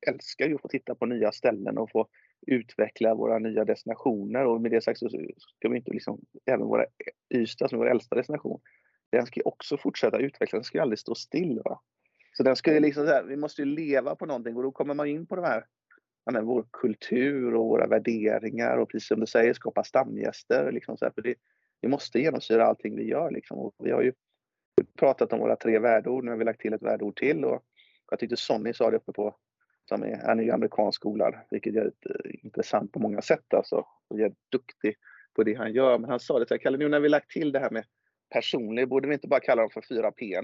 älskar 0.08 0.48
ju 0.48 0.54
att 0.54 0.62
få 0.62 0.68
titta 0.68 0.94
på 0.94 1.06
nya 1.06 1.32
ställen 1.32 1.78
och 1.78 1.90
få 1.90 2.06
utveckla 2.46 3.14
våra 3.14 3.38
nya 3.38 3.64
destinationer 3.64 4.46
och 4.46 4.60
med 4.60 4.70
det 4.70 4.80
sagt 4.80 4.98
så 4.98 5.08
ska 5.36 5.68
vi 5.68 5.76
inte 5.76 5.92
liksom, 5.92 6.20
även 6.46 6.66
våra 6.66 6.84
Ystad 7.34 7.68
som 7.68 7.78
är 7.80 7.84
vår 7.84 7.90
äldsta 7.90 8.16
destination, 8.16 8.60
den 9.12 9.26
ska 9.26 9.40
också 9.44 9.76
fortsätta 9.76 10.18
utvecklas, 10.18 10.58
den 10.58 10.64
ska 10.64 10.82
aldrig 10.82 10.98
stå 10.98 11.14
still. 11.14 11.60
Va? 11.64 11.80
Så 12.40 12.44
den 12.44 12.56
ska 12.56 12.70
liksom 12.70 13.06
så 13.06 13.12
här, 13.12 13.22
vi 13.22 13.36
måste 13.36 13.62
ju 13.62 13.66
leva 13.66 14.16
på 14.16 14.26
någonting 14.26 14.56
och 14.56 14.62
då 14.62 14.70
kommer 14.72 14.94
man 14.94 15.06
in 15.06 15.26
på 15.26 15.36
de 15.36 15.44
här, 15.44 15.64
menar, 16.26 16.42
vår 16.42 16.66
kultur 16.72 17.54
och 17.54 17.66
våra 17.66 17.86
värderingar 17.86 18.76
och 18.76 18.90
precis 18.90 19.08
som 19.08 19.20
du 19.20 19.26
säger 19.26 19.54
skapa 19.54 19.84
stamgäster. 19.84 20.72
Liksom 20.72 20.96
så 20.96 21.04
här, 21.04 21.12
för 21.12 21.22
det, 21.22 21.34
vi 21.80 21.88
måste 21.88 22.18
genomsyra 22.18 22.66
allting 22.66 22.96
vi 22.96 23.08
gör. 23.08 23.30
Liksom. 23.30 23.58
Och 23.58 23.74
vi 23.78 23.90
har 23.90 24.02
ju 24.02 24.12
pratat 24.98 25.32
om 25.32 25.38
våra 25.38 25.56
tre 25.56 25.78
värdeord, 25.78 26.24
nu 26.24 26.30
har 26.30 26.38
vi 26.38 26.44
lagt 26.44 26.60
till 26.60 26.72
ett 26.72 26.82
värdeord 26.82 27.16
till 27.16 27.44
och 27.44 27.62
jag 28.10 28.18
tyckte 28.18 28.36
Sonny 28.36 28.72
sa 28.72 28.90
det 28.90 28.96
uppe 28.96 29.12
på 29.12 29.36
som 29.88 30.02
är, 30.02 30.20
han 30.26 30.38
är 30.38 30.44
ju 30.44 30.50
amerikansk 30.50 30.96
skolad, 30.96 31.34
vilket 31.50 31.76
är 31.76 31.86
eh, 31.86 32.44
intressant 32.44 32.92
på 32.92 32.98
många 32.98 33.22
sätt 33.22 33.54
alltså. 33.54 33.86
Och 34.08 34.20
är 34.20 34.32
duktig 34.52 34.96
på 35.34 35.42
det 35.42 35.54
han 35.54 35.72
gör. 35.72 35.98
Men 35.98 36.10
han 36.10 36.20
sa 36.20 36.38
det 36.38 36.46
till 36.46 36.60
Kalle, 36.60 36.78
nu 36.78 36.88
när 36.88 37.00
vi 37.00 37.08
lagt 37.08 37.30
till 37.30 37.52
det 37.52 37.58
här 37.58 37.70
med 37.70 37.84
personlig, 38.30 38.88
borde 38.88 39.08
vi 39.08 39.14
inte 39.14 39.28
bara 39.28 39.40
kalla 39.40 39.62
dem 39.62 39.70
för 39.70 39.82
fyra 39.88 40.12
P, 40.12 40.42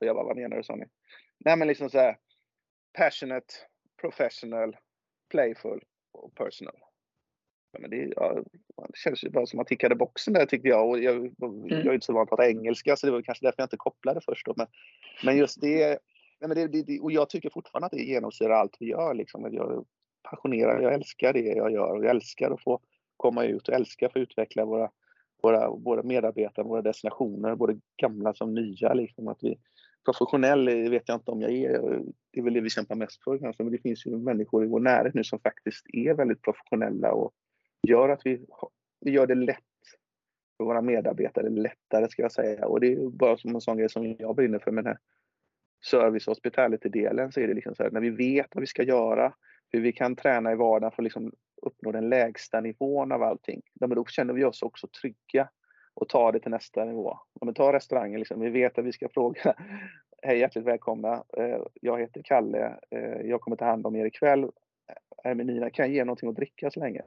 och 0.00 0.06
jag 0.06 0.16
bara, 0.16 0.26
vad 0.26 0.36
menar 0.36 0.56
du 0.56 0.62
Sonny? 0.62 0.84
Nej 1.38 1.56
men 1.56 1.68
liksom 1.68 1.90
så 1.90 1.98
här, 1.98 2.18
passionate, 2.98 3.54
professional, 4.00 4.76
playful 5.30 5.84
och 6.12 6.34
personal. 6.34 6.76
Men 7.78 7.90
det, 7.90 8.12
ja, 8.16 8.42
det 8.76 8.96
känns 8.96 9.24
ju 9.24 9.30
bara 9.30 9.46
som 9.46 9.56
att 9.56 9.60
man 9.60 9.66
tickade 9.66 9.94
boxen 9.94 10.34
där 10.34 10.46
tyckte 10.46 10.68
jag. 10.68 10.88
Och 10.88 10.98
jag, 10.98 11.16
mm. 11.16 11.32
jag 11.68 11.86
är 11.86 11.94
inte 11.94 12.06
så 12.06 12.12
van 12.12 12.22
att 12.22 12.28
prata 12.28 12.48
engelska 12.48 12.96
så 12.96 13.06
det 13.06 13.12
var 13.12 13.22
kanske 13.22 13.46
därför 13.46 13.62
jag 13.62 13.66
inte 13.66 13.76
kopplade 13.76 14.20
först. 14.24 14.46
Då. 14.46 14.54
Men, 14.56 14.66
men 15.24 15.36
just 15.36 15.60
det, 15.60 15.98
nej 16.40 16.48
men 16.48 16.54
det, 16.54 16.82
det, 16.82 17.00
och 17.00 17.12
jag 17.12 17.28
tycker 17.28 17.50
fortfarande 17.50 17.86
att 17.86 17.92
det 17.92 18.02
genomsyrar 18.02 18.50
allt 18.50 18.76
vi 18.80 18.86
gör. 18.86 19.14
Liksom. 19.14 19.54
Jag 19.54 19.72
är 19.72 19.84
passionerad, 20.30 20.82
jag 20.82 20.94
älskar 20.94 21.32
det 21.32 21.40
jag 21.40 21.72
gör 21.72 21.96
och 21.96 22.04
jag 22.04 22.10
älskar 22.10 22.50
att 22.50 22.62
få 22.62 22.80
komma 23.16 23.44
ut 23.44 23.68
och 23.68 23.74
älskar 23.74 24.06
att 24.06 24.12
få 24.12 24.18
utveckla 24.18 24.64
våra, 24.64 24.90
våra, 25.42 25.70
våra 25.70 26.02
medarbetare, 26.02 26.66
våra 26.66 26.82
destinationer, 26.82 27.54
både 27.54 27.80
gamla 27.96 28.34
som 28.34 28.54
nya. 28.54 28.94
Liksom. 28.94 29.28
Att 29.28 29.38
vi, 29.42 29.58
professionell 30.08 30.90
vet 30.90 31.02
jag 31.06 31.16
inte 31.16 31.30
om 31.30 31.40
jag 31.40 31.52
är, 31.52 32.02
det 32.32 32.40
är 32.40 32.42
väl 32.42 32.54
det 32.54 32.60
vi 32.60 32.70
kämpar 32.70 32.94
mest 32.94 33.24
för 33.24 33.38
kanske, 33.38 33.62
men 33.62 33.72
det 33.72 33.78
finns 33.78 34.06
ju 34.06 34.16
människor 34.16 34.64
i 34.64 34.68
vår 34.68 34.80
närhet 34.80 35.14
nu 35.14 35.24
som 35.24 35.40
faktiskt 35.40 35.86
är 35.92 36.14
väldigt 36.14 36.42
professionella 36.42 37.12
och 37.12 37.32
gör 37.88 38.08
att 38.08 38.20
vi, 38.24 38.46
vi 39.00 39.10
gör 39.10 39.26
det 39.26 39.34
lätt 39.34 39.58
för 40.56 40.64
våra 40.64 40.82
medarbetare, 40.82 41.48
lättare 41.48 42.08
ska 42.08 42.22
jag 42.22 42.32
säga. 42.32 42.66
Och 42.66 42.80
det 42.80 42.92
är 42.92 43.10
bara 43.10 43.36
som 43.36 43.54
en 43.54 43.60
sån 43.60 43.78
grej 43.78 43.90
som 43.90 44.16
jag 44.18 44.36
brinner 44.36 44.58
för 44.58 44.70
med 44.70 44.84
den 44.84 44.90
här 44.90 44.98
service 45.84 46.26
och 46.26 46.30
hospitality-delen 46.30 47.32
så 47.32 47.40
är 47.40 47.48
det 47.48 47.54
liksom 47.54 47.74
så 47.74 47.82
här, 47.82 47.90
när 47.90 48.00
vi 48.00 48.10
vet 48.10 48.54
vad 48.54 48.60
vi 48.60 48.66
ska 48.66 48.82
göra, 48.82 49.34
hur 49.70 49.80
vi 49.80 49.92
kan 49.92 50.16
träna 50.16 50.52
i 50.52 50.54
vardagen 50.54 50.90
för 50.90 51.02
att 51.02 51.04
liksom 51.04 51.32
uppnå 51.62 51.92
den 51.92 52.08
lägsta 52.08 52.60
nivån 52.60 53.12
av 53.12 53.22
allting. 53.22 53.62
Då 53.74 54.04
känner 54.04 54.34
vi 54.34 54.44
oss 54.44 54.62
också 54.62 54.88
trygga 55.02 55.48
och 56.00 56.08
ta 56.08 56.32
det 56.32 56.40
till 56.40 56.50
nästa 56.50 56.84
nivå. 56.84 57.18
Om 57.40 57.48
vi 57.48 57.52
restaurangen, 57.52 58.18
liksom, 58.18 58.40
vi 58.40 58.50
vet 58.50 58.78
att 58.78 58.84
vi 58.84 58.92
ska 58.92 59.08
fråga 59.08 59.54
Hej 60.22 60.38
hjärtligt 60.38 60.64
välkomna. 60.64 61.24
Eh, 61.36 61.58
jag 61.74 62.00
heter 62.00 62.22
Kalle. 62.24 62.78
Eh, 62.90 63.20
jag 63.24 63.40
kommer 63.40 63.56
ta 63.56 63.64
hand 63.64 63.86
om 63.86 63.96
er 63.96 64.04
ikväll. 64.04 64.44
Eh, 64.44 65.30
är 65.30 65.70
kan 65.70 65.86
jag 65.86 65.94
ge 65.94 66.04
någonting 66.04 66.28
att 66.28 66.36
dricka 66.36 66.70
så 66.70 66.80
länge? 66.80 67.02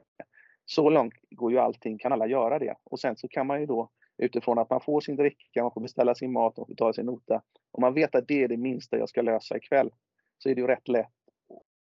Så 0.66 0.90
långt 0.90 1.14
går 1.30 1.52
ju 1.52 1.58
allting, 1.58 1.98
kan 1.98 2.12
alla 2.12 2.26
göra 2.26 2.58
det. 2.58 2.74
Och 2.84 3.00
sen 3.00 3.16
så 3.16 3.28
kan 3.28 3.46
man 3.46 3.60
ju 3.60 3.66
då 3.66 3.90
utifrån 4.18 4.58
att 4.58 4.70
man 4.70 4.80
får 4.80 5.00
sin 5.00 5.16
dricka, 5.16 5.62
man 5.62 5.72
får 5.72 5.80
beställa 5.80 6.14
sin 6.14 6.32
mat 6.32 6.58
och 6.58 6.66
betala 6.66 6.92
sin 6.92 7.06
nota. 7.06 7.42
Om 7.70 7.80
man 7.80 7.94
vet 7.94 8.14
att 8.14 8.28
det 8.28 8.42
är 8.42 8.48
det 8.48 8.56
minsta 8.56 8.98
jag 8.98 9.08
ska 9.08 9.22
lösa 9.22 9.56
ikväll 9.56 9.90
så 10.38 10.48
är 10.48 10.54
det 10.54 10.60
ju 10.60 10.66
rätt 10.66 10.88
lätt 10.88 11.06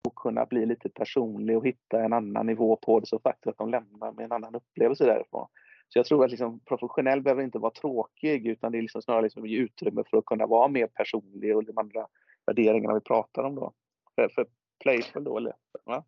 att 0.08 0.14
kunna 0.14 0.46
bli 0.46 0.66
lite 0.66 0.88
personlig 0.88 1.56
och 1.56 1.66
hitta 1.66 2.04
en 2.04 2.12
annan 2.12 2.46
nivå 2.46 2.76
på 2.76 3.00
det 3.00 3.06
så 3.06 3.18
faktiskt 3.18 3.46
att 3.46 3.58
de 3.58 3.70
lämnar 3.70 4.12
med 4.12 4.24
en 4.24 4.32
annan 4.32 4.54
upplevelse 4.54 5.04
därifrån. 5.04 5.48
Så 5.88 5.98
jag 5.98 6.06
tror 6.06 6.24
att 6.24 6.30
liksom, 6.30 6.60
professionell 6.60 7.22
behöver 7.22 7.42
inte 7.42 7.58
vara 7.58 7.72
tråkig 7.72 8.46
utan 8.46 8.72
det 8.72 8.78
är 8.78 8.82
liksom 8.82 9.02
snarare 9.02 9.22
liksom 9.22 9.46
ge 9.46 9.58
utrymme 9.58 10.04
för 10.10 10.16
att 10.16 10.24
kunna 10.24 10.46
vara 10.46 10.68
mer 10.68 10.86
personlig 10.86 11.56
och 11.56 11.64
de 11.64 11.78
andra 11.78 12.06
värderingarna 12.46 12.94
vi 12.94 13.00
pratar 13.00 13.42
om 13.44 13.54
då. 13.54 13.72
För, 14.14 14.28
för 14.28 14.46
playful 14.82 15.24
då, 15.24 15.38
eller? 15.38 15.52
Va? 15.84 16.04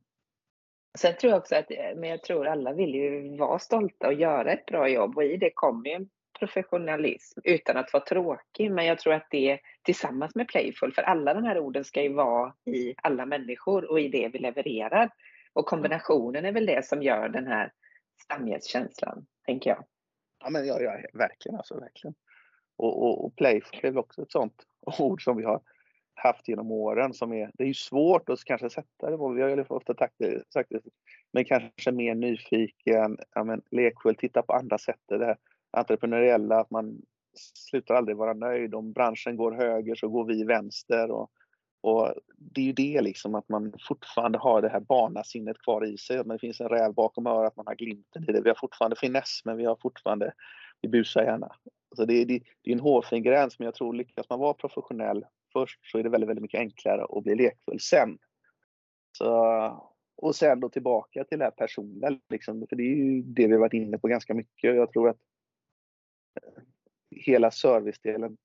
Sen 0.99 1.17
tror 1.17 1.31
jag 1.31 1.39
också 1.39 1.57
att, 1.57 1.71
eh, 1.71 1.97
men 1.97 2.11
jag 2.11 2.23
tror 2.23 2.47
alla 2.47 2.73
vill 2.73 2.95
ju 2.95 3.37
vara 3.37 3.59
stolta 3.59 4.07
och 4.07 4.15
göra 4.15 4.53
ett 4.53 4.67
bra 4.67 4.89
jobb 4.89 5.17
och 5.17 5.25
i 5.25 5.37
det 5.37 5.51
kommer 5.55 5.89
ju 5.89 5.95
en 5.95 6.09
professionalism 6.39 7.41
utan 7.45 7.77
att 7.77 7.93
vara 7.93 8.05
tråkig. 8.05 8.73
Men 8.73 8.87
jag 8.87 8.99
tror 8.99 9.12
att 9.12 9.27
det 9.31 9.59
tillsammans 9.83 10.35
med 10.35 10.49
playful, 10.49 10.93
för 10.93 11.03
alla 11.03 11.35
de 11.35 11.45
här 11.45 11.59
orden 11.59 11.85
ska 11.85 12.03
ju 12.03 12.12
vara 12.12 12.55
i 12.65 12.95
alla 13.03 13.27
människor 13.27 13.91
och 13.91 14.01
i 14.01 14.09
det 14.09 14.29
vi 14.33 14.39
levererar. 14.39 15.11
Och 15.53 15.67
kombinationen 15.67 16.45
är 16.45 16.53
väl 16.53 16.67
det 16.67 16.87
som 16.87 17.03
gör 17.03 17.29
den 17.29 17.47
här 17.47 17.73
stamgästkänslan, 18.23 19.27
tänker 19.47 19.71
jag. 19.71 19.85
Ja, 20.45 20.51
men 20.51 20.67
ja, 20.67 20.81
ja, 20.81 21.01
verkligen 21.13 21.57
alltså, 21.57 21.81
verkligen. 21.81 22.15
Och, 22.77 23.03
och, 23.03 23.25
och 23.25 23.37
playful 23.37 23.81
är 23.83 23.99
också 23.99 24.23
ett 24.23 24.33
sånt 24.33 24.63
ord 24.99 25.25
som 25.25 25.37
vi 25.37 25.45
har 25.45 25.61
haft 26.15 26.49
genom 26.49 26.71
åren 26.71 27.15
som 27.15 27.33
är, 27.33 27.51
det 27.55 27.65
är 27.65 27.69
ju 27.69 27.75
svårt 27.75 28.29
att 28.29 28.45
kanske 28.45 28.71
sätta 28.71 29.11
det 29.11 29.17
på, 29.17 29.29
vi 29.29 29.43
har 29.43 29.49
ju 29.49 29.57
liksom 29.57 29.77
ofta 29.77 29.95
sagt 29.95 30.15
det, 30.19 30.81
men 31.33 31.45
kanske 31.45 31.93
mer 31.93 32.15
nyfiken, 32.15 33.19
ja, 33.35 33.45
men 33.45 33.63
lekfull, 33.71 34.17
titta 34.17 34.43
på 34.43 34.53
andra 34.53 34.79
sätt, 34.79 35.01
det 35.09 35.25
här 35.25 35.37
entreprenöriella, 35.71 36.61
att 36.61 36.71
man 36.71 37.03
slutar 37.55 37.95
aldrig 37.95 38.17
vara 38.17 38.35
nöjd. 38.35 38.75
Om 38.75 38.93
branschen 38.93 39.37
går 39.37 39.53
höger 39.53 39.95
så 39.95 40.09
går 40.09 40.25
vi 40.25 40.45
vänster. 40.45 41.11
Och, 41.11 41.31
och 41.87 42.14
det 42.37 42.61
är 42.61 42.64
ju 42.64 42.72
det 42.72 43.01
liksom 43.01 43.35
att 43.35 43.49
man 43.49 43.72
fortfarande 43.88 44.38
har 44.38 44.62
det 44.62 44.68
här 44.68 44.81
barnasinnet 44.81 45.62
kvar 45.62 45.85
i 45.85 45.99
sig. 45.99 46.16
Men 46.16 46.29
det 46.29 46.38
finns 46.38 46.61
en 46.61 46.68
räv 46.68 46.94
bakom 46.94 47.27
örat, 47.27 47.57
man 47.57 47.66
har 47.66 47.75
glimten 47.75 48.25
i 48.29 48.33
det. 48.33 48.40
Vi 48.40 48.49
har 48.49 48.57
fortfarande 48.61 48.96
finess 48.96 49.40
men 49.44 49.57
vi 49.57 49.64
har 49.64 49.77
fortfarande, 49.83 50.33
vi 50.81 50.88
busar 50.88 51.22
gärna. 51.22 51.53
Så 51.96 52.05
det, 52.05 52.25
det, 52.25 52.42
det 52.62 52.70
är 52.70 52.75
en 52.75 52.81
hårfin 52.81 53.22
gräns 53.22 53.59
men 53.59 53.66
jag 53.66 53.75
tror 53.75 53.94
lyckas 53.94 54.31
man 54.31 54.38
vara 54.38 54.55
professionell 54.55 55.25
först 55.53 55.81
så 55.90 55.99
är 55.99 56.03
det 56.03 56.09
väldigt, 56.09 56.29
väldigt 56.29 56.42
mycket 56.42 56.61
enklare 56.61 57.05
att 57.05 57.25
bli 57.25 57.35
lekfull 57.35 57.81
sen. 57.81 58.18
Så, 59.18 59.33
och 60.16 60.37
sen 60.37 60.61
då 60.61 60.68
tillbaka 60.68 61.25
till 61.25 61.38
det 61.38 61.44
här 61.44 61.51
personliga, 61.51 62.18
liksom, 62.29 62.66
för 62.68 62.77
det 62.77 62.83
är 62.83 62.96
ju 62.96 63.22
det 63.22 63.46
vi 63.46 63.53
har 63.53 63.61
varit 63.61 63.72
inne 63.72 63.99
på 63.99 64.09
ganska 64.09 64.35
mycket. 64.35 64.77
Jag 64.77 64.92
tror 64.92 65.09
att 65.09 65.20
eh, 66.42 66.62
hela 67.11 67.51
servicedelen 67.51 68.37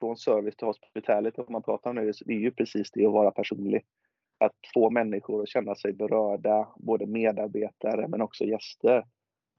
från 0.00 0.16
service 0.16 0.56
till 0.56 0.66
hospitality 0.66 1.42
om 1.42 1.52
man 1.52 1.62
pratar 1.62 1.90
om 1.90 1.96
det, 1.96 2.12
det 2.26 2.32
är 2.32 2.38
ju 2.38 2.50
precis 2.50 2.90
det 2.90 3.06
att 3.06 3.12
vara 3.12 3.30
personlig. 3.30 3.82
Att 4.38 4.52
få 4.74 4.90
människor 4.90 5.42
att 5.42 5.48
känna 5.48 5.74
sig 5.74 5.92
berörda, 5.92 6.68
både 6.76 7.06
medarbetare 7.06 8.08
men 8.08 8.22
också 8.22 8.44
gäster. 8.44 9.04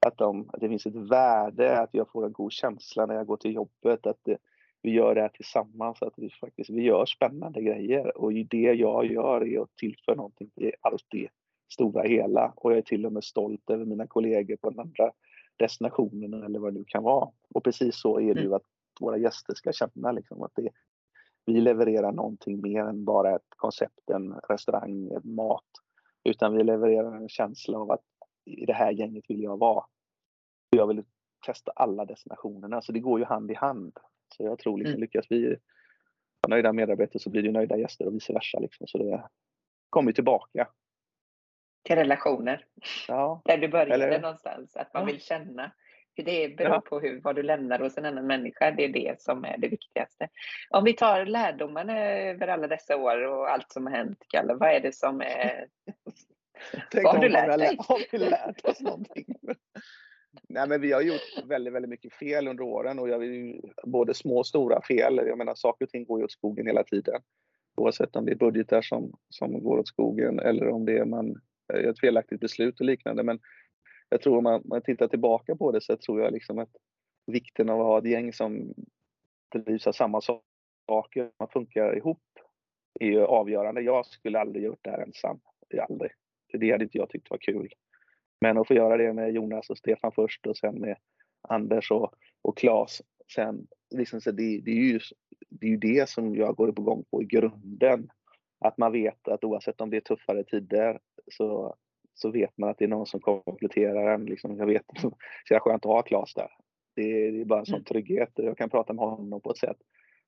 Att, 0.06 0.18
de, 0.18 0.50
att 0.52 0.60
det 0.60 0.68
finns 0.68 0.86
ett 0.86 1.10
värde, 1.10 1.80
att 1.80 1.90
jag 1.92 2.10
får 2.10 2.26
en 2.26 2.32
god 2.32 2.52
känsla 2.52 3.06
när 3.06 3.14
jag 3.14 3.26
går 3.26 3.36
till 3.36 3.54
jobbet, 3.54 4.06
att 4.06 4.18
det, 4.22 4.38
vi 4.82 4.90
gör 4.90 5.14
det 5.14 5.20
här 5.20 5.28
tillsammans, 5.28 6.02
att 6.02 6.14
vi 6.16 6.30
faktiskt 6.30 6.70
vi 6.70 6.82
gör 6.82 7.06
spännande 7.06 7.62
grejer. 7.62 8.18
Och 8.18 8.32
det 8.32 8.72
jag 8.72 9.06
gör 9.06 9.46
är 9.46 9.62
att 9.62 9.76
tillföra 9.76 10.14
någonting 10.14 10.50
till 10.50 10.72
allt 10.80 11.06
det 11.10 11.28
stora 11.72 12.02
hela. 12.02 12.52
Och 12.56 12.72
jag 12.72 12.78
är 12.78 12.82
till 12.82 13.06
och 13.06 13.12
med 13.12 13.24
stolt 13.24 13.70
över 13.70 13.84
mina 13.84 14.06
kollegor 14.06 14.56
på 14.56 14.70
den 14.70 14.80
andra 14.80 15.10
destinationen 15.56 16.42
eller 16.42 16.58
vad 16.58 16.72
det 16.72 16.78
nu 16.78 16.84
kan 16.84 17.02
vara. 17.02 17.30
Och 17.54 17.64
precis 17.64 18.00
så 18.00 18.20
är 18.20 18.34
det 18.34 18.40
ju 18.40 18.46
mm. 18.46 18.56
att 18.56 18.66
våra 19.02 19.16
gäster 19.16 19.54
ska 19.54 19.72
känna 19.72 20.12
liksom 20.12 20.42
att 20.42 20.52
det, 20.54 20.68
vi 21.46 21.60
levererar 21.60 22.12
någonting 22.12 22.60
mer 22.60 22.84
än 22.84 23.04
bara 23.04 23.36
ett 23.36 23.48
koncept, 23.56 24.10
en 24.10 24.32
restaurang, 24.48 25.10
en 25.10 25.34
mat. 25.34 25.70
Utan 26.24 26.56
vi 26.56 26.64
levererar 26.64 27.16
en 27.16 27.28
känsla 27.28 27.78
av 27.78 27.90
att 27.90 28.04
i 28.44 28.66
det 28.66 28.72
här 28.72 28.92
gänget 28.92 29.24
vill 29.28 29.42
jag 29.42 29.58
vara. 29.58 29.84
Jag 30.70 30.86
vill 30.86 31.04
testa 31.46 31.72
alla 31.76 32.04
destinationerna, 32.04 32.82
så 32.82 32.92
det 32.92 33.00
går 33.00 33.18
ju 33.18 33.24
hand 33.24 33.50
i 33.50 33.54
hand. 33.54 33.98
Så 34.36 34.42
jag 34.42 34.58
tror 34.58 34.78
liksom, 34.78 34.92
mm. 34.92 35.00
lyckas 35.00 35.26
vi 35.30 35.48
ha 36.42 36.48
nöjda 36.48 36.72
medarbetare 36.72 37.18
så 37.18 37.30
blir 37.30 37.42
det 37.42 37.52
nöjda 37.52 37.76
gäster 37.76 38.06
och 38.06 38.14
vice 38.14 38.32
versa. 38.32 38.58
Liksom. 38.58 38.86
Så 38.86 38.98
det 38.98 39.28
kommer 39.90 40.12
tillbaka 40.12 40.68
till 41.82 41.96
relationer. 41.96 42.66
Ja. 43.08 43.42
Där 43.44 43.58
du 43.58 43.68
började 43.68 43.94
Eller... 43.94 44.20
någonstans, 44.20 44.76
att 44.76 44.94
man 44.94 45.02
ja. 45.02 45.06
vill 45.06 45.20
känna. 45.20 45.72
För 46.16 46.22
det 46.22 46.56
beror 46.56 46.74
ja. 46.74 46.80
på 46.80 47.00
hur, 47.00 47.20
vad 47.20 47.36
du 47.36 47.42
lämnar 47.42 47.78
hos 47.78 47.98
en 47.98 48.04
annan 48.04 48.26
människa. 48.26 48.70
Det 48.70 48.84
är 48.84 48.88
det 48.88 49.20
som 49.20 49.44
är 49.44 49.58
det 49.58 49.68
viktigaste. 49.68 50.28
Om 50.70 50.84
vi 50.84 50.92
tar 50.92 51.26
lärdomarna 51.26 52.00
över 52.08 52.48
alla 52.48 52.66
dessa 52.66 52.96
år 52.96 53.26
och 53.26 53.50
allt 53.50 53.72
som 53.72 53.86
har 53.86 53.92
hänt, 53.92 54.18
Kalle. 54.28 54.54
Vad 54.54 54.68
är 54.68 54.80
det 54.80 54.94
som 54.94 55.20
är... 55.20 55.66
vad 57.02 57.14
har 57.14 57.22
du 57.22 57.28
lärt 57.28 57.58
dig? 57.58 57.76
Har 57.78 58.00
vi 58.12 58.18
lärt 58.18 58.64
oss 58.64 58.80
någonting? 58.80 59.26
Nej, 60.48 60.68
men 60.68 60.80
vi 60.80 60.92
har 60.92 61.00
gjort 61.00 61.44
väldigt, 61.44 61.74
väldigt 61.74 61.90
mycket 61.90 62.12
fel 62.12 62.48
under 62.48 62.64
åren 62.64 62.98
och 62.98 63.08
jag 63.08 63.18
vill, 63.18 63.60
både 63.84 64.14
små 64.14 64.38
och 64.38 64.46
stora 64.46 64.82
fel. 64.82 65.16
Jag 65.16 65.38
menar, 65.38 65.54
saker 65.54 65.84
och 65.84 65.90
ting 65.90 66.04
går 66.04 66.18
ju 66.18 66.24
åt 66.24 66.32
skogen 66.32 66.66
hela 66.66 66.84
tiden. 66.84 67.20
Oavsett 67.76 68.16
om 68.16 68.24
det 68.24 68.32
är 68.32 68.36
budgetar 68.36 68.82
som, 68.82 69.12
som 69.28 69.62
går 69.62 69.78
åt 69.78 69.88
skogen 69.88 70.38
eller 70.38 70.68
om 70.68 70.84
det 70.84 70.98
är 70.98 71.04
man 71.04 71.40
ett 71.74 72.00
felaktigt 72.00 72.40
beslut 72.40 72.80
och 72.80 72.86
liknande. 72.86 73.22
Men 73.22 73.40
jag 74.12 74.20
tror 74.22 74.38
om 74.38 74.44
man, 74.44 74.62
man 74.64 74.82
tittar 74.82 75.08
tillbaka 75.08 75.56
på 75.56 75.72
det 75.72 75.80
så 75.80 75.96
tror 75.96 76.20
jag 76.20 76.32
liksom 76.32 76.58
att 76.58 76.70
vikten 77.26 77.68
av 77.68 77.80
att 77.80 77.86
ha 77.86 77.98
ett 77.98 78.10
gäng 78.10 78.32
som 78.32 78.74
drivs 79.52 79.86
av 79.86 79.92
samma 79.92 80.20
saker, 80.20 81.30
man 81.38 81.48
funkar 81.48 81.96
ihop, 81.96 82.22
är 83.00 83.06
ju 83.06 83.24
avgörande. 83.24 83.80
Jag 83.80 84.06
skulle 84.06 84.40
aldrig 84.40 84.64
gjort 84.64 84.78
det 84.82 84.90
här 84.90 85.02
ensam. 85.02 85.40
Aldrig. 85.88 86.10
Det 86.52 86.70
hade 86.70 86.84
inte 86.84 86.98
jag 86.98 87.10
tyckt 87.10 87.30
var 87.30 87.38
kul. 87.38 87.72
Men 88.40 88.58
att 88.58 88.68
få 88.68 88.74
göra 88.74 88.96
det 88.96 89.12
med 89.12 89.32
Jonas 89.32 89.70
och 89.70 89.78
Stefan 89.78 90.12
först 90.12 90.46
och 90.46 90.56
sen 90.56 90.74
med 90.74 90.96
Anders 91.48 91.90
och, 91.90 92.14
och 92.42 92.56
Claes 92.56 93.02
sen. 93.34 93.66
Liksom 93.94 94.20
så 94.20 94.30
det, 94.30 94.60
det, 94.60 94.70
är 94.70 94.74
ju, 94.74 95.00
det 95.48 95.66
är 95.66 95.70
ju 95.70 95.76
det 95.76 96.08
som 96.08 96.36
jag 96.36 96.56
går 96.56 96.72
på 96.72 96.82
gång 96.82 97.04
på 97.10 97.22
i 97.22 97.24
grunden. 97.24 98.10
Att 98.58 98.78
man 98.78 98.92
vet 98.92 99.28
att 99.28 99.44
oavsett 99.44 99.80
om 99.80 99.90
det 99.90 99.96
är 99.96 100.00
tuffare 100.00 100.44
tider 100.44 101.00
så, 101.32 101.76
så 102.14 102.30
vet 102.30 102.58
man 102.58 102.70
att 102.70 102.78
det 102.78 102.84
är 102.84 102.88
någon 102.88 103.06
som 103.06 103.20
kompletterar 103.20 104.14
en. 104.14 104.24
Liksom, 104.24 104.56
jag 104.56 104.66
vet, 104.66 104.82
så 105.00 105.16
det 105.48 105.54
är 105.54 105.58
skönt 105.58 105.86
att 105.86 105.92
ha 105.92 106.02
Klas 106.02 106.34
där. 106.34 106.50
Det 106.96 107.02
är, 107.02 107.32
det 107.32 107.40
är 107.40 107.44
bara 107.44 107.60
en 107.60 107.66
sån 107.66 107.74
mm. 107.74 107.84
trygghet. 107.84 108.30
Jag 108.34 108.58
kan 108.58 108.70
prata 108.70 108.92
med 108.92 109.04
honom 109.04 109.40
på 109.40 109.50
ett 109.50 109.58
sätt. 109.58 109.76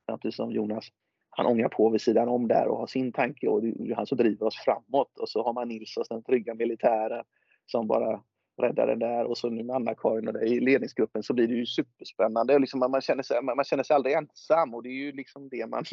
Samtidigt 0.06 0.34
som 0.34 0.52
Jonas, 0.52 0.84
han 1.30 1.46
ångar 1.46 1.68
på 1.68 1.90
vid 1.90 2.00
sidan 2.00 2.28
om 2.28 2.48
där 2.48 2.68
och 2.68 2.78
har 2.78 2.86
sin 2.86 3.12
tanke 3.12 3.48
och 3.48 3.62
det 3.62 3.68
är 3.68 3.94
han 3.94 4.06
som 4.06 4.18
driver 4.18 4.46
oss 4.46 4.56
framåt. 4.64 5.18
Och 5.18 5.28
så 5.28 5.42
har 5.42 5.52
man 5.52 5.68
Nils 5.68 5.96
och 5.96 6.04
den 6.10 6.22
trygga 6.22 6.54
militären 6.54 7.24
som 7.66 7.86
bara 7.86 8.22
räddar 8.62 8.86
den 8.86 8.98
där 8.98 9.24
och 9.24 9.38
så 9.38 9.50
nu 9.50 9.62
med 9.62 9.76
Anna-Karin 9.76 10.28
och 10.28 10.34
det 10.34 10.46
i 10.46 10.60
ledningsgruppen 10.60 11.22
så 11.22 11.34
blir 11.34 11.48
det 11.48 11.54
ju 11.54 11.66
superspännande. 11.66 12.58
Liksom 12.58 12.80
man, 12.80 13.00
känner 13.00 13.22
sig, 13.22 13.42
man 13.42 13.64
känner 13.64 13.82
sig 13.82 13.94
aldrig 13.94 14.14
ensam 14.14 14.74
och 14.74 14.82
det 14.82 14.88
är 14.88 15.04
ju 15.04 15.12
liksom 15.12 15.48
det 15.48 15.66
man 15.66 15.84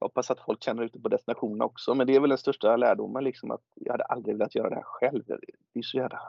hoppas 0.00 0.30
att 0.30 0.40
folk 0.40 0.62
känner 0.62 0.82
ute 0.82 1.00
på 1.00 1.08
destinationen 1.08 1.62
också. 1.62 1.94
Men 1.94 2.06
det 2.06 2.14
är 2.14 2.20
väl 2.20 2.28
den 2.28 2.38
största 2.38 2.76
lärdomen, 2.76 3.24
liksom, 3.24 3.50
att 3.50 3.62
jag 3.74 3.92
hade 3.92 4.04
aldrig 4.04 4.36
velat 4.36 4.54
göra 4.54 4.68
det 4.68 4.74
här 4.74 4.82
själv. 4.82 5.22
Det 5.26 5.78
är 5.78 5.82
så 5.82 5.96
jävla 5.96 6.20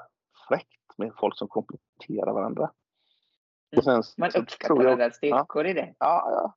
fräckt 0.47 0.97
med 0.97 1.11
folk 1.19 1.37
som 1.37 1.47
kompletterar 1.47 2.33
varandra. 2.33 2.71
Och 3.77 3.83
sen, 3.83 4.03
Man 4.17 4.31
uppskattar 4.37 4.83
jag, 4.83 4.97
där 4.97 5.09
styrkor 5.09 5.65
ja, 5.65 5.71
i 5.71 5.73
det. 5.73 5.95
Ja, 5.99 6.31
ja. 6.31 6.53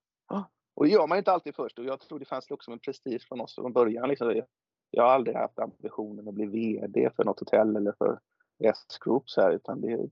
Och 0.74 0.84
det 0.84 0.90
gör 0.90 1.06
man 1.06 1.18
inte 1.18 1.32
alltid 1.32 1.54
först. 1.54 1.78
Och 1.78 1.84
jag 1.84 2.00
tror 2.00 2.18
det 2.18 2.24
fanns 2.24 2.50
också 2.50 2.70
en 2.70 2.78
prestige 2.78 3.28
från 3.28 3.40
oss 3.40 3.54
från 3.54 3.72
början. 3.72 4.08
Liksom. 4.08 4.42
Jag 4.90 5.02
har 5.02 5.10
aldrig 5.10 5.36
haft 5.36 5.58
ambitionen 5.58 6.28
att 6.28 6.34
bli 6.34 6.46
VD 6.46 7.10
för 7.16 7.24
något 7.24 7.40
hotell 7.40 7.76
eller 7.76 7.92
för 7.98 8.20
S-Group. 8.58 9.24
Utan 9.52 9.80
det 9.80 10.10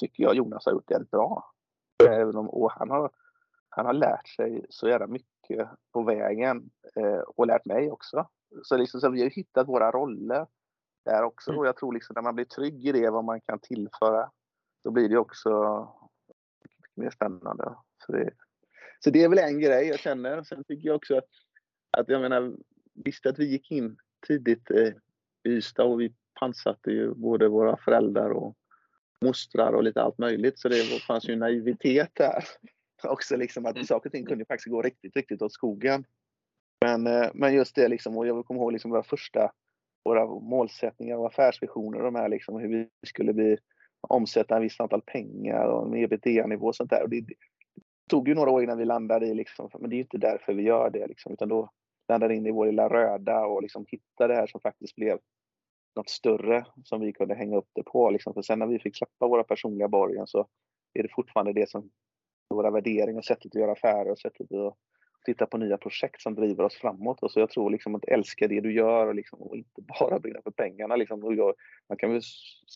tycker 0.00 0.22
jag 0.22 0.34
Jonas 0.34 0.66
har 0.66 0.72
gjort 0.72 0.90
väldigt 0.90 1.10
bra. 1.10 1.52
Även 2.08 2.36
om, 2.36 2.48
och 2.48 2.72
han 2.72 2.90
har 2.90 3.10
han 3.68 3.86
har 3.86 3.92
lärt 3.92 4.28
sig 4.28 4.66
så 4.68 4.88
jävla 4.88 5.06
mycket 5.06 5.68
på 5.92 6.02
vägen 6.02 6.70
eh, 6.94 7.18
och 7.18 7.46
lärt 7.46 7.64
mig 7.64 7.90
också. 7.90 8.28
Så, 8.62 8.76
liksom, 8.76 9.00
så 9.00 9.10
vi 9.10 9.22
har 9.22 9.30
hittat 9.30 9.68
våra 9.68 9.90
roller 9.90 10.46
där 11.04 11.22
också 11.22 11.50
mm. 11.50 11.58
och 11.58 11.66
jag 11.66 11.76
tror 11.76 11.92
liksom 11.92 12.14
när 12.14 12.22
man 12.22 12.34
blir 12.34 12.44
trygg 12.44 12.86
i 12.86 12.92
det, 12.92 13.10
vad 13.10 13.24
man 13.24 13.40
kan 13.40 13.58
tillföra, 13.58 14.30
då 14.84 14.90
blir 14.90 15.08
det 15.08 15.18
också 15.18 15.50
mer 16.94 17.10
spännande. 17.10 17.74
Så 18.06 18.12
det, 18.12 18.30
så 19.04 19.10
det 19.10 19.24
är 19.24 19.28
väl 19.28 19.38
en 19.38 19.60
grej 19.60 19.88
jag 19.88 19.98
känner. 19.98 20.42
Sen 20.42 20.64
tycker 20.64 20.86
jag 20.86 20.96
också 20.96 21.20
att, 21.90 22.08
jag 22.08 22.20
menar, 22.20 22.56
visst 22.94 23.26
att 23.26 23.38
vi 23.38 23.44
gick 23.44 23.70
in 23.70 23.96
tidigt 24.26 24.70
i 24.70 24.94
Ystad 25.48 25.84
och 25.84 26.00
vi 26.00 26.14
pantsatte 26.40 26.90
ju 26.90 27.14
både 27.14 27.48
våra 27.48 27.76
föräldrar 27.76 28.30
och 28.30 28.56
mostrar 29.20 29.72
och 29.72 29.82
lite 29.82 30.02
allt 30.02 30.18
möjligt. 30.18 30.58
Så 30.58 30.68
det 30.68 31.02
fanns 31.06 31.28
ju 31.28 31.36
naivitet 31.36 32.10
där. 32.14 32.44
också 33.08 33.36
liksom 33.36 33.66
att 33.66 33.76
mm. 33.76 33.86
saker 33.86 34.08
och 34.08 34.12
ting 34.12 34.26
kunde 34.26 34.44
faktiskt 34.44 34.70
gå 34.70 34.82
riktigt, 34.82 35.16
riktigt 35.16 35.42
åt 35.42 35.52
skogen. 35.52 36.04
Men, 36.84 37.06
eh, 37.06 37.30
men 37.34 37.54
just 37.54 37.74
det 37.74 37.88
liksom, 37.88 38.16
och 38.16 38.26
jag 38.26 38.46
komma 38.46 38.60
ihåg 38.60 38.72
liksom 38.72 38.90
våra 38.90 39.02
första 39.02 39.52
våra 40.04 40.26
målsättningar 40.26 41.16
och 41.16 41.26
affärsvisioner, 41.26 42.02
de 42.02 42.14
här 42.14 42.28
liksom 42.28 42.60
hur 42.60 42.68
vi 42.68 42.88
skulle 43.06 43.32
bli, 43.32 43.56
omsätta 44.00 44.56
en 44.56 44.62
viss 44.62 44.80
antal 44.80 45.02
pengar 45.02 45.66
och 45.66 45.86
en 45.86 45.94
ebitda-nivå 45.94 46.66
och 46.66 46.76
sånt 46.76 46.90
där. 46.90 47.02
Och 47.02 47.08
det, 47.08 47.20
det 47.20 47.34
tog 48.10 48.28
ju 48.28 48.34
några 48.34 48.50
år 48.50 48.62
innan 48.62 48.78
vi 48.78 48.84
landade 48.84 49.26
i 49.26 49.34
liksom, 49.34 49.70
men 49.80 49.90
det 49.90 49.94
är 49.94 49.98
ju 49.98 50.02
inte 50.02 50.18
därför 50.18 50.54
vi 50.54 50.62
gör 50.62 50.90
det 50.90 51.06
liksom, 51.06 51.32
utan 51.32 51.48
då 51.48 51.70
landade 52.08 52.34
in 52.34 52.46
i 52.46 52.50
vår 52.50 52.66
lilla 52.66 52.88
röda 52.88 53.46
och 53.46 53.62
liksom 53.62 53.86
hittade 53.88 54.34
det 54.34 54.40
här 54.40 54.46
som 54.46 54.60
faktiskt 54.60 54.94
blev 54.94 55.18
något 55.96 56.08
större 56.08 56.66
som 56.84 57.00
vi 57.00 57.12
kunde 57.12 57.34
hänga 57.34 57.56
upp 57.56 57.68
det 57.74 57.82
på. 57.82 58.10
Liksom. 58.10 58.34
För 58.34 58.42
sen 58.42 58.58
när 58.58 58.66
vi 58.66 58.78
fick 58.78 58.96
släppa 58.96 59.28
våra 59.28 59.44
personliga 59.44 59.88
borgen 59.88 60.26
så 60.26 60.48
är 60.94 61.02
det 61.02 61.08
fortfarande 61.14 61.52
det 61.52 61.70
som 61.70 61.90
våra 62.54 62.70
värderingar, 62.70 63.22
sättet 63.22 63.46
att 63.46 63.60
göra 63.60 63.72
affärer 63.72 64.10
och 64.10 64.18
sättet 64.18 64.52
att, 64.52 64.76
titta 65.24 65.46
på 65.46 65.58
nya 65.58 65.78
projekt 65.78 66.22
som 66.22 66.34
driver 66.34 66.64
oss 66.64 66.74
framåt. 66.74 67.22
Och 67.22 67.30
så 67.30 67.40
jag 67.40 67.50
tror 67.50 67.70
liksom 67.70 67.94
att 67.94 68.04
älska 68.04 68.48
det 68.48 68.60
du 68.60 68.72
gör 68.72 69.06
och, 69.06 69.14
liksom, 69.14 69.42
och 69.42 69.56
inte 69.56 69.82
bara 70.00 70.18
brinna 70.18 70.40
för 70.42 70.50
pengarna. 70.50 70.96
Liksom. 70.96 71.24
Och 71.24 71.34
jag, 71.34 71.54
man 71.88 71.98
kan 71.98 72.12
väl 72.12 72.22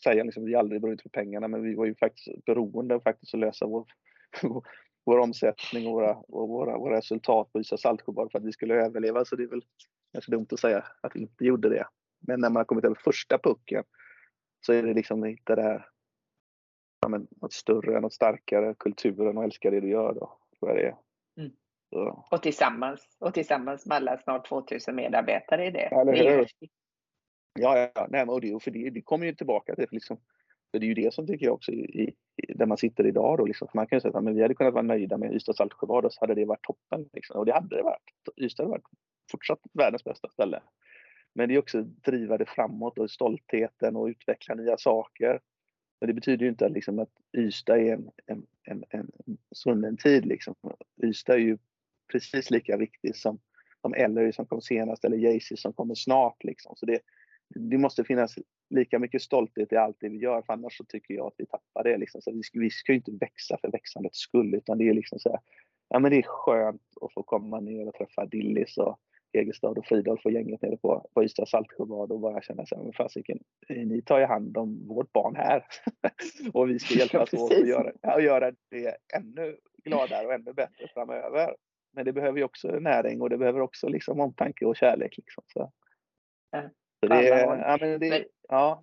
säga 0.05 0.25
liksom, 0.25 0.43
att 0.43 0.49
vi 0.49 0.55
aldrig 0.55 0.81
brunnit 0.81 1.03
för 1.03 1.09
pengarna, 1.09 1.49
men 1.49 1.63
vi 1.63 1.75
var 1.75 1.87
ju 1.87 1.95
faktiskt 1.95 2.45
beroende 2.45 3.01
faktiskt 3.01 3.35
att 3.35 3.41
lösa 3.41 3.67
vår, 3.67 3.87
vår 5.07 5.19
omsättning 5.19 5.87
och 5.87 5.93
våra, 5.93 6.15
och 6.15 6.49
våra, 6.49 6.79
våra 6.79 6.97
resultat 6.97 7.53
på 7.53 7.61
Ystad 7.61 7.77
Saltsjöbad 7.77 8.33
för 8.33 8.39
att 8.39 8.45
vi 8.45 8.53
skulle 8.53 8.75
överleva. 8.75 9.25
Så 9.25 9.37
det 9.37 9.43
är 9.43 9.49
väl 9.49 9.65
kanske 10.13 10.31
dumt 10.31 10.47
att 10.51 10.61
säga 10.61 10.85
att 11.01 11.17
vi 11.17 11.21
inte 11.21 11.45
gjorde 11.45 11.69
det. 11.69 11.87
Men 12.27 12.41
när 12.41 12.51
man 12.51 12.61
har 12.61 12.65
kommit 12.65 12.85
över 12.85 12.99
första 13.05 13.39
pucken 13.39 13.85
så 14.67 14.73
är 14.73 14.83
det 14.83 14.95
liksom 14.95 15.23
att 15.23 15.29
hitta 15.29 15.57
det 15.57 15.63
här, 15.63 15.87
ja, 17.03 17.09
men, 17.09 17.27
något 17.41 17.53
större, 17.53 18.01
något 18.01 18.13
starkare, 18.13 18.75
kulturen 18.79 19.39
och 19.39 19.45
älska 19.45 19.71
det 19.71 19.81
du 19.81 19.89
gör. 19.89 20.15
Då, 20.15 20.39
tror 20.59 20.71
jag 20.71 20.77
det 20.77 20.87
är. 20.87 20.97
Mm. 21.37 21.53
Och, 22.31 22.43
tillsammans, 22.43 23.17
och 23.19 23.35
tillsammans 23.35 23.87
med 23.87 23.97
alla 23.97 24.19
snart 24.19 24.49
2000 24.49 24.95
medarbetare 24.95 25.67
i 25.67 25.71
det. 25.71 25.89
Ja, 25.91 26.05
det 26.05 26.47
ja, 27.61 27.91
ja, 27.95 28.07
nej, 28.11 28.25
och 28.25 28.41
det, 28.41 28.63
för 28.63 28.71
det, 28.71 28.91
det 28.91 29.03
kommer 29.03 29.27
ju 29.27 29.35
tillbaka 29.35 29.75
till 29.75 29.89
liksom, 29.91 30.17
för 30.71 30.79
det 30.79 30.87
är 30.87 30.89
ju 30.89 30.95
det 30.95 31.15
som 31.15 31.27
tycker 31.27 31.47
jag 31.47 31.55
också 31.55 31.73
i, 31.73 31.85
i, 32.03 32.15
där 32.55 32.67
man 32.67 32.79
sitter 32.79 33.07
idag 33.07 33.39
då 33.39 33.45
liksom. 33.45 33.69
Man 33.75 33.87
kan 33.87 33.97
ju 33.97 34.01
säga 34.01 34.19
att 34.19 34.35
vi 34.35 34.43
hade 34.43 34.55
kunnat 34.55 34.75
vara 34.75 34.83
nöjda 34.83 35.19
med 35.19 35.35
Ystad 35.35 35.57
Saltsjöbad 35.57 36.05
och 36.05 36.13
så 36.13 36.21
hade 36.21 36.35
det 36.35 36.45
varit 36.45 36.63
toppen. 36.63 37.09
Liksom. 37.13 37.39
Och 37.39 37.47
det 37.47 37.53
hade 37.53 37.77
det 37.77 37.83
varit. 37.83 38.39
Ystad 38.41 38.63
hade 38.63 38.71
varit 38.71 38.89
fortsatt 39.31 39.61
världens 39.73 40.05
bästa 40.05 40.29
ställe. 40.29 40.63
Men 41.35 41.49
det 41.49 41.55
är 41.55 41.59
också 41.59 41.83
driva 41.83 42.39
det 42.39 42.47
framåt 42.47 42.99
och 42.99 43.11
stoltheten 43.11 43.97
och 43.97 44.07
utveckla 44.07 44.55
nya 44.55 44.77
saker. 44.77 45.41
Men 46.03 46.07
det 46.07 46.15
betyder 46.15 46.45
ju 46.45 46.51
inte 46.51 46.67
att, 46.67 46.73
liksom, 46.73 46.99
att 46.99 47.11
Ystad 47.37 47.77
är 47.77 47.93
en, 47.93 48.11
en, 48.27 48.47
en, 48.65 48.85
en 48.91 49.11
svunnen 49.53 49.97
tid. 49.97 50.27
Liksom. 50.27 50.55
Ystad 51.03 51.35
är 51.35 51.39
ju 51.39 51.59
precis 52.13 52.51
lika 52.51 52.77
viktig 52.77 53.17
som, 53.17 53.39
som 53.81 53.95
Ellery 53.95 54.33
som 54.33 54.47
kom 54.47 54.61
senast 54.61 55.05
eller 55.05 55.17
Jaycee 55.17 55.57
som 55.57 55.73
kommer 55.73 55.95
snart. 55.95 56.45
Liksom. 56.45 56.77
Så 56.77 56.87
det, 56.87 57.01
det 57.49 57.79
måste 57.79 58.05
finnas 58.05 58.35
lika 58.71 58.99
mycket 58.99 59.23
stolthet 59.23 59.73
i 59.73 59.77
allt 59.77 59.97
det 60.01 60.09
vi 60.09 60.19
gör, 60.19 60.43
för 60.43 60.53
annars 60.53 60.77
så 60.77 60.85
tycker 60.85 61.15
jag 61.15 61.27
att 61.27 61.35
vi 61.39 61.47
tappar 61.47 61.85
det. 61.85 61.97
Liksom. 61.97 62.23
Så 62.23 62.33
vi, 62.33 62.43
ska, 62.43 62.59
vi 62.59 62.71
ska 62.71 62.93
ju 62.93 62.99
inte 62.99 63.13
växa 63.21 63.59
för 63.61 63.71
växandets 63.71 64.19
skull, 64.19 64.55
utan 64.55 64.79
det 64.79 64.89
är 64.89 64.95
liksom 64.95 65.19
så 65.19 65.31
här, 65.31 65.41
ja 65.89 65.99
men 65.99 66.11
det 66.11 66.19
är 66.19 66.23
skönt 66.23 66.83
att 67.01 67.13
få 67.13 67.23
komma 67.23 67.61
ner 67.61 67.89
och 67.89 67.95
träffa 67.95 68.27
Dillis 68.27 68.79
och 68.79 69.01
Egelstad 69.33 69.69
och 69.69 69.87
Fridolf 69.87 70.25
och 70.25 70.33
gänget 70.33 70.63
nere 70.63 70.77
på, 70.77 71.11
på 71.15 71.25
Ystad 71.25 71.47
Saltsjöbad 71.47 72.13
och 72.13 72.21
bara 72.21 72.43
känna 72.43 72.67
så 72.67 72.77
här, 72.77 72.93
fasiken, 72.93 73.39
ni 73.69 74.03
tar 74.03 74.19
ju 74.19 74.25
hand 74.25 74.57
om 74.57 74.89
vårt 74.89 75.13
barn 75.13 75.37
här. 75.37 75.65
och 76.53 76.71
vi 76.71 76.79
ska 76.79 76.95
hjälpas 76.99 77.35
åt 77.35 77.53
att 77.53 77.69
göra, 77.69 77.93
att 78.03 78.23
göra 78.23 78.53
det 78.71 78.97
ännu 79.17 79.57
gladare 79.85 80.27
och 80.27 80.33
ännu 80.33 80.53
bättre 80.53 80.89
framöver. 80.95 81.57
Men 81.93 82.05
det 82.05 82.13
behöver 82.13 82.39
ju 82.39 82.45
också 82.45 82.69
näring 82.69 83.21
och 83.21 83.31
det 83.31 83.39
behöver 83.39 83.61
också 83.61 83.89
liksom 83.89 84.21
omtanke 84.21 84.67
och 84.67 84.77
kärlek. 84.77 85.17
Liksom. 85.17 85.45
Så. 85.47 85.73
Så 87.01 87.07
det, 87.09 87.25
ja, 87.25 87.79
men 87.81 88.01
det, 88.01 88.25
ja. 88.49 88.83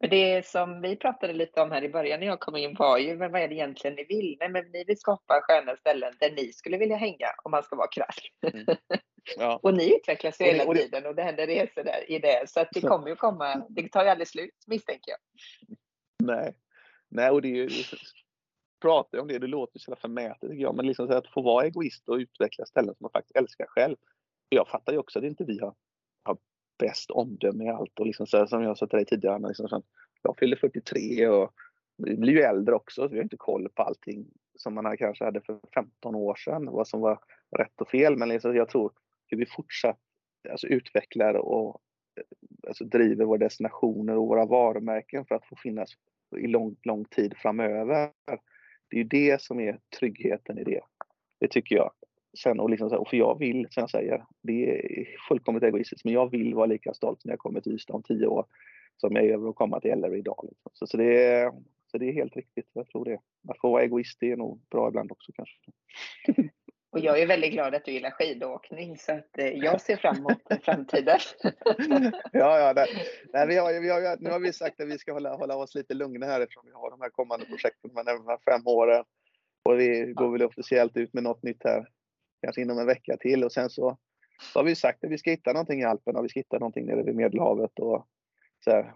Men 0.00 0.10
det 0.10 0.46
som 0.46 0.80
vi 0.80 0.96
pratade 0.96 1.32
lite 1.32 1.60
om 1.60 1.70
här 1.70 1.84
i 1.84 1.88
början 1.88 2.20
när 2.20 2.26
jag 2.26 2.40
kom 2.40 2.56
in 2.56 2.74
var 2.78 2.98
ju, 2.98 3.16
men 3.16 3.32
vad 3.32 3.40
är 3.40 3.48
det 3.48 3.54
egentligen 3.54 3.96
ni 3.96 4.04
vill? 4.04 4.36
Nej, 4.40 4.48
men 4.48 4.70
ni 4.70 4.84
vill 4.84 4.98
skapa 4.98 5.40
sköna 5.42 5.76
ställen 5.76 6.14
där 6.20 6.30
ni 6.30 6.52
skulle 6.52 6.78
vilja 6.78 6.96
hänga 6.96 7.26
om 7.44 7.50
man 7.50 7.62
ska 7.62 7.76
vara 7.76 7.88
krass. 7.88 8.16
Mm. 8.52 8.76
Ja. 9.38 9.60
och 9.62 9.74
ni 9.74 9.96
utvecklas 9.96 10.40
ju 10.40 10.44
hela 10.44 10.64
och 10.64 10.74
det, 10.74 10.80
tiden 10.80 11.06
och 11.06 11.14
det 11.14 11.22
händer 11.22 11.46
resor 11.46 11.84
där 11.84 12.10
i 12.10 12.18
det. 12.18 12.50
Så 12.50 12.60
att 12.60 12.68
det 12.72 12.80
kommer 12.80 13.08
ju 13.08 13.16
komma, 13.16 13.66
det 13.68 13.88
tar 13.88 14.04
ju 14.04 14.10
aldrig 14.10 14.28
slut 14.28 14.64
misstänker 14.66 15.10
jag. 15.10 15.18
Nej, 16.22 16.54
Nej 17.08 17.30
och 17.30 17.42
det 17.42 17.48
är 17.48 17.54
ju, 17.54 17.68
pratar 18.82 19.18
om 19.18 19.28
det, 19.28 19.38
det 19.38 19.46
låter 19.46 19.78
så 19.78 19.96
förmätet 19.96 20.40
tycker 20.40 20.62
jag, 20.62 20.76
men 20.76 20.86
liksom 20.86 21.06
så 21.06 21.12
att 21.14 21.32
få 21.32 21.42
vara 21.42 21.66
egoist 21.66 22.08
och 22.08 22.14
utveckla 22.16 22.66
ställen 22.66 22.94
som 22.94 23.04
man 23.04 23.10
faktiskt 23.10 23.36
älskar 23.36 23.66
själv. 23.68 23.96
Jag 24.48 24.68
fattar 24.68 24.92
ju 24.92 24.98
också 24.98 25.18
att 25.18 25.24
inte 25.24 25.44
vi 25.44 25.58
har 25.58 25.74
bäst 26.80 27.10
omdöme 27.10 27.64
i 27.64 27.68
allt 27.68 27.98
och 27.98 28.06
liksom 28.06 28.26
så 28.26 28.38
här, 28.38 28.46
som 28.46 28.62
jag 28.62 28.78
sa 28.78 28.86
till 28.86 28.96
dig 28.96 29.06
tidigare, 29.06 29.38
men 29.38 29.48
liksom, 29.48 29.82
jag 30.22 30.36
fyller 30.38 30.56
43 30.56 31.28
och 31.28 31.52
vi 31.96 32.16
blir 32.16 32.32
ju 32.32 32.40
äldre 32.40 32.74
också, 32.74 33.02
så 33.02 33.08
vi 33.08 33.16
har 33.16 33.22
inte 33.22 33.36
koll 33.36 33.68
på 33.74 33.82
allting 33.82 34.26
som 34.54 34.74
man 34.74 34.96
kanske 34.96 35.24
hade 35.24 35.40
för 35.40 35.60
15 35.74 36.14
år 36.14 36.34
sedan, 36.34 36.66
vad 36.66 36.88
som 36.88 37.00
var 37.00 37.18
rätt 37.58 37.80
och 37.80 37.88
fel. 37.88 38.16
Men 38.16 38.28
liksom, 38.28 38.56
jag 38.56 38.68
tror 38.68 38.92
hur 39.26 39.38
vi 39.38 39.46
fortsatt 39.46 39.98
alltså, 40.50 40.66
utvecklar 40.66 41.34
och 41.34 41.80
alltså, 42.68 42.84
driver 42.84 43.24
våra 43.24 43.38
destinationer 43.38 44.16
och 44.16 44.26
våra 44.26 44.46
varumärken 44.46 45.24
för 45.24 45.34
att 45.34 45.46
få 45.46 45.56
finnas 45.56 45.90
i 46.36 46.46
lång, 46.46 46.76
lång 46.82 47.04
tid 47.04 47.34
framöver. 47.36 48.10
Det 48.88 48.96
är 48.96 48.98
ju 48.98 49.04
det 49.04 49.42
som 49.42 49.60
är 49.60 49.78
tryggheten 49.98 50.58
i 50.58 50.64
det. 50.64 50.80
Det 51.40 51.48
tycker 51.48 51.76
jag. 51.76 51.92
Sen, 52.38 52.60
och, 52.60 52.70
liksom, 52.70 52.92
och 52.92 53.08
för 53.08 53.16
jag 53.16 53.38
vill, 53.38 53.66
som 53.70 53.80
jag 53.80 53.90
säger, 53.90 54.24
det 54.42 54.70
är 54.70 55.06
fullkomligt 55.28 55.64
egoistiskt, 55.64 56.04
men 56.04 56.14
jag 56.14 56.30
vill 56.30 56.54
vara 56.54 56.66
lika 56.66 56.94
stolt 56.94 57.24
när 57.24 57.32
jag 57.32 57.38
kommer 57.38 57.60
till 57.60 57.72
Ystad 57.72 57.94
om 57.94 58.02
tio 58.02 58.26
år 58.26 58.46
som 58.96 59.16
jag 59.16 59.24
är 59.24 59.32
över 59.32 59.48
att 59.48 59.54
komma 59.54 59.80
till 59.80 59.90
LR 59.90 60.16
idag. 60.16 60.48
Liksom. 60.48 60.70
Så, 60.72 60.86
så, 60.86 60.96
det 60.96 61.24
är, 61.24 61.52
så 61.90 61.98
det 61.98 62.08
är 62.08 62.12
helt 62.12 62.36
riktigt, 62.36 62.70
jag 62.72 62.88
tror 62.88 63.04
det. 63.04 63.18
Att 63.48 63.60
få 63.60 63.70
vara 63.70 63.82
egoist 63.82 64.16
det 64.20 64.30
är 64.30 64.36
nog 64.36 64.60
bra 64.70 64.88
ibland 64.88 65.12
också 65.12 65.32
kanske. 65.32 65.56
Och 66.92 67.00
jag 67.00 67.20
är 67.20 67.26
väldigt 67.26 67.52
glad 67.52 67.74
att 67.74 67.84
du 67.84 67.92
gillar 67.92 68.10
skidåkning 68.10 68.96
så 68.98 69.12
att 69.12 69.38
eh, 69.38 69.46
jag 69.46 69.80
ser 69.80 69.96
fram 69.96 70.16
emot 70.16 70.42
framtiden. 70.62 71.18
ja, 72.32 72.58
ja, 72.58 72.72
nej, 72.76 72.86
nej, 73.32 73.46
vi 73.46 73.56
har, 73.56 73.80
vi 73.80 73.90
har, 73.90 74.16
nu 74.20 74.30
har 74.30 74.40
vi 74.40 74.52
sagt 74.52 74.80
att 74.80 74.88
vi 74.88 74.98
ska 74.98 75.12
hålla, 75.12 75.36
hålla 75.36 75.56
oss 75.56 75.74
lite 75.74 75.94
lugna 75.94 76.26
här 76.26 76.40
eftersom 76.40 76.62
vi 76.66 76.72
har 76.72 76.90
de 76.90 77.00
här 77.00 77.10
kommande 77.10 77.46
projekten 77.46 77.90
de 77.94 78.06
här 78.06 78.50
fem 78.50 78.66
åren. 78.66 79.04
Och 79.62 79.80
vi 79.80 80.12
går 80.16 80.32
väl 80.32 80.42
officiellt 80.42 80.96
ut 80.96 81.14
med 81.14 81.22
något 81.22 81.42
nytt 81.42 81.64
här, 81.64 81.88
kanske 82.40 82.62
inom 82.62 82.78
en 82.78 82.86
vecka 82.86 83.16
till. 83.16 83.44
Och 83.44 83.52
sen 83.52 83.70
så, 83.70 83.98
så 84.52 84.58
har 84.58 84.64
vi 84.64 84.76
sagt 84.76 85.04
att 85.04 85.10
vi 85.10 85.18
ska 85.18 85.30
hitta 85.30 85.52
någonting 85.52 85.80
i 85.80 85.84
Alperna 85.84 86.22
vi 86.22 86.28
ska 86.28 86.40
hitta 86.40 86.58
någonting 86.58 86.86
nere 86.86 87.02
vid 87.02 87.14
Medelhavet. 87.14 87.78
Och, 87.78 88.06
så 88.64 88.70
här, 88.70 88.94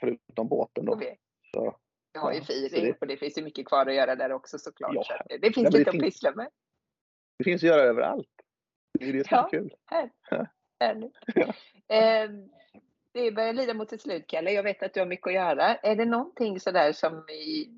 förutom 0.00 0.48
båten 0.48 0.84
då. 0.84 1.00
Så, 1.52 1.76
vi 2.12 2.20
har 2.20 2.32
ju 2.32 2.40
Firi 2.40 2.94
och 3.00 3.06
det 3.06 3.16
finns 3.16 3.38
ju 3.38 3.42
mycket 3.42 3.66
kvar 3.66 3.86
att 3.86 3.94
göra 3.94 4.16
där 4.16 4.32
också 4.32 4.58
såklart. 4.58 4.94
Ja, 4.94 5.04
så 5.04 5.36
det 5.40 5.52
finns 5.52 5.74
lite 5.74 5.90
att 5.90 5.98
pyssla 5.98 6.32
med. 6.34 6.48
Det 7.38 7.44
finns 7.44 7.62
att 7.62 7.68
göra 7.68 7.82
överallt. 7.82 8.28
Det 8.98 9.08
är 9.08 9.12
det 9.12 9.28
som 9.28 9.36
ja, 9.36 9.44
är 9.44 9.50
kul. 9.50 9.74
Här. 9.86 10.10
Ja. 10.30 10.46
Eh, 11.88 12.30
det 13.12 13.32
börjar 13.32 13.52
lida 13.52 13.74
mot 13.74 13.90
sitt 13.90 14.02
slut, 14.02 14.26
Kalle. 14.26 14.50
Jag 14.50 14.62
vet 14.62 14.82
att 14.82 14.94
du 14.94 15.00
har 15.00 15.06
mycket 15.06 15.26
att 15.26 15.32
göra. 15.32 15.74
Är 15.74 15.96
det 15.96 16.04
någonting 16.04 16.60
sådär 16.60 16.92
som 16.92 17.24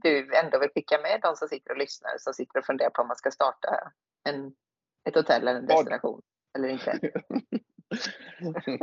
du 0.03 0.35
ändå 0.35 0.59
vill 0.59 0.71
skicka 0.75 0.99
med 1.03 1.21
de 1.23 1.37
som 1.37 1.49
sitter 1.49 1.71
och 1.71 1.79
lyssnar, 1.79 2.19
som 2.19 2.33
sitter 2.33 2.59
och 2.59 2.65
funderar 2.65 2.91
på 2.91 3.03
om 3.03 3.09
man 3.09 3.17
ska 3.17 3.31
starta 3.31 3.93
en, 4.29 4.55
ett 5.09 5.15
hotell 5.15 5.49
eller 5.49 5.61
en 5.61 5.67
destination? 5.67 6.21
Ja. 6.53 6.59
Eller 6.59 6.69
inte? 6.69 7.01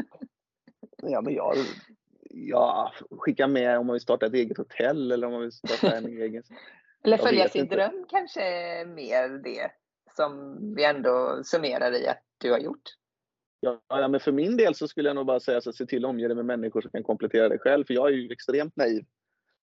ja, 1.01 1.21
men 1.21 1.33
jag, 1.33 1.55
ja, 2.29 2.93
skicka 3.11 3.47
med 3.47 3.79
om 3.79 3.85
man 3.85 3.93
vill 3.93 4.01
starta 4.01 4.25
ett 4.25 4.33
eget 4.33 4.57
hotell 4.57 5.11
eller 5.11 5.27
om 5.27 5.33
man 5.33 5.41
vill 5.41 5.51
starta 5.51 5.97
en 5.97 6.05
egen... 6.21 6.43
eller 7.03 7.17
följa 7.17 7.49
sin 7.49 7.61
inte. 7.61 7.75
dröm 7.75 8.05
kanske 8.09 8.41
mer 8.85 9.29
det 9.29 9.71
som 10.15 10.57
vi 10.75 10.83
ändå 10.83 11.41
summerar 11.43 11.91
i 11.91 12.07
att 12.07 12.23
du 12.37 12.51
har 12.51 12.59
gjort? 12.59 12.83
Ja, 13.59 14.07
men 14.07 14.19
för 14.19 14.31
min 14.31 14.57
del 14.57 14.75
så 14.75 14.87
skulle 14.87 15.09
jag 15.09 15.15
nog 15.15 15.25
bara 15.25 15.39
säga 15.39 15.57
att 15.57 15.75
se 15.75 15.85
till 15.85 16.05
att 16.05 16.09
omge 16.09 16.27
dig 16.27 16.35
med 16.35 16.45
människor 16.45 16.81
som 16.81 16.91
kan 16.91 17.03
komplettera 17.03 17.49
dig 17.49 17.59
själv, 17.59 17.85
för 17.85 17.93
jag 17.93 18.07
är 18.07 18.11
ju 18.13 18.31
extremt 18.31 18.75
naiv. 18.75 19.05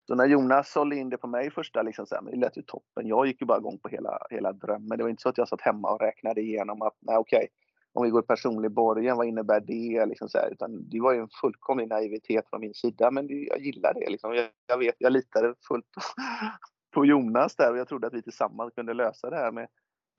Så 0.06 0.14
när 0.14 0.26
Jonas 0.26 0.72
sålde 0.72 0.96
in 0.96 1.10
det 1.10 1.16
på 1.16 1.26
mig 1.26 1.50
första, 1.50 1.82
liksom 1.82 2.06
så 2.06 2.14
här, 2.14 2.22
det 2.22 2.36
lät 2.36 2.56
ju 2.56 2.62
toppen. 2.62 3.06
Jag 3.06 3.26
gick 3.26 3.40
ju 3.40 3.46
bara 3.46 3.58
igång 3.58 3.78
på 3.78 3.88
hela, 3.88 4.18
hela 4.30 4.52
drömmen. 4.52 4.98
Det 4.98 5.04
var 5.04 5.10
inte 5.10 5.22
så 5.22 5.28
att 5.28 5.38
jag 5.38 5.48
satt 5.48 5.60
hemma 5.60 5.90
och 5.90 6.00
räknade 6.00 6.40
igenom 6.40 6.82
att, 6.82 6.96
nej 7.00 7.16
okej, 7.16 7.48
om 7.92 8.04
vi 8.04 8.10
går 8.10 8.22
personlig 8.22 8.70
borgen, 8.70 9.16
vad 9.16 9.26
innebär 9.26 9.60
det? 9.60 10.06
Liksom 10.06 10.28
så 10.28 10.38
här, 10.38 10.52
utan 10.52 10.88
det 10.88 11.00
var 11.00 11.12
ju 11.12 11.20
en 11.20 11.28
fullkomlig 11.40 11.88
naivitet 11.88 12.48
från 12.50 12.60
min 12.60 12.74
sida, 12.74 13.10
men 13.10 13.26
det, 13.26 13.34
jag 13.34 13.60
gillar 13.60 13.94
det. 13.94 14.10
Liksom. 14.10 14.34
Jag, 14.34 14.48
jag, 14.66 14.78
vet, 14.78 14.94
jag 14.98 15.12
litade 15.12 15.54
fullt 15.68 15.86
på 16.94 17.04
Jonas 17.06 17.56
där 17.56 17.72
och 17.72 17.78
jag 17.78 17.88
trodde 17.88 18.06
att 18.06 18.14
vi 18.14 18.22
tillsammans 18.22 18.74
kunde 18.74 18.94
lösa 18.94 19.30
det 19.30 19.36
här 19.36 19.52
med 19.52 19.68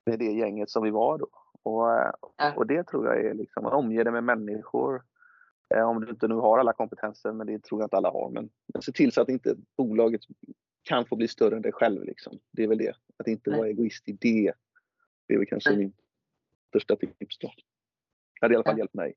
med 0.06 0.20
det 0.20 0.32
gänget 0.32 0.70
som 0.70 0.84
vi 0.84 0.92
var 0.92 1.18
då. 1.18 1.28
Och, 1.64 2.58
och 2.58 2.68
det 2.68 2.84
tror 2.84 3.06
jag 3.06 3.26
är 3.26 3.34
liksom, 3.34 3.66
omge 3.66 4.04
dig 4.04 4.14
med 4.14 4.24
människor. 4.24 5.02
Eh, 5.76 5.90
om 5.90 6.02
du 6.02 6.10
inte 6.10 6.28
nu 6.28 6.36
har 6.36 6.60
alla 6.60 6.74
kompetenser, 6.74 7.32
men 7.32 7.48
det 7.48 7.64
tror 7.64 7.82
jag 7.82 7.86
inte 7.86 7.98
alla 7.98 8.10
har. 8.10 8.30
Men, 8.30 8.50
men 8.74 8.82
se 8.82 8.92
till 8.92 9.12
så 9.12 9.22
att 9.22 9.30
inte 9.30 9.56
bolaget 9.78 10.22
kan 10.84 11.06
få 11.06 11.16
bli 11.16 11.28
större 11.28 11.56
än 11.56 11.62
dig 11.62 11.72
själv. 11.72 12.04
Liksom. 12.04 12.40
Det 12.52 12.64
är 12.64 12.68
väl 12.68 12.78
det. 12.78 12.96
Att 13.18 13.28
inte 13.28 13.50
Nej. 13.50 13.60
vara 13.60 13.70
egoist 13.70 14.10
i 14.10 14.12
det. 14.12 14.54
Det 15.28 15.34
är 15.34 15.38
väl 15.38 15.48
kanske 15.48 15.70
Nej. 15.70 15.80
min 15.80 15.94
största 16.70 16.96
tips 16.96 17.38
då. 17.38 17.48
Det 17.48 18.46
hade 18.46 18.54
i 18.54 18.56
alla 18.56 18.64
fall 18.64 18.74
ja. 18.74 18.78
hjälpt 18.78 18.94
mig. 18.94 19.14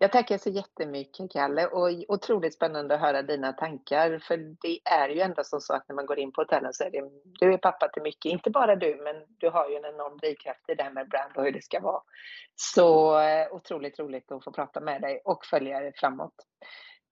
Jag 0.00 0.12
tackar 0.12 0.38
så 0.38 0.50
jättemycket 0.50 1.32
Kalle 1.32 1.66
och 1.66 1.90
otroligt 2.08 2.54
spännande 2.54 2.94
att 2.94 3.00
höra 3.00 3.22
dina 3.22 3.52
tankar. 3.52 4.18
För 4.18 4.36
det 4.36 4.80
är 4.84 5.08
ju 5.08 5.20
ändå 5.20 5.44
som 5.44 5.60
så 5.60 5.74
att 5.74 5.88
när 5.88 5.96
man 5.96 6.06
går 6.06 6.18
in 6.18 6.32
på 6.32 6.40
hotellen 6.40 6.72
så 6.72 6.84
är 6.84 6.90
det, 6.90 7.10
du 7.24 7.52
är 7.52 7.58
pappa 7.58 7.88
till 7.88 8.02
mycket, 8.02 8.32
inte 8.32 8.50
bara 8.50 8.76
du 8.76 8.96
men 9.04 9.16
du 9.28 9.50
har 9.50 9.68
ju 9.68 9.76
en 9.76 9.84
enorm 9.84 10.18
drivkraft 10.18 10.70
i 10.70 10.74
det 10.74 10.82
här 10.82 10.90
med 10.90 11.08
brand 11.08 11.32
och 11.36 11.44
hur 11.44 11.52
det 11.52 11.62
ska 11.62 11.80
vara. 11.80 12.02
Så 12.54 13.20
eh, 13.20 13.52
otroligt 13.52 13.98
roligt 13.98 14.32
att 14.32 14.44
få 14.44 14.52
prata 14.52 14.80
med 14.80 15.02
dig 15.02 15.22
och 15.24 15.44
följa 15.44 15.80
dig 15.80 15.92
framåt. 15.96 16.34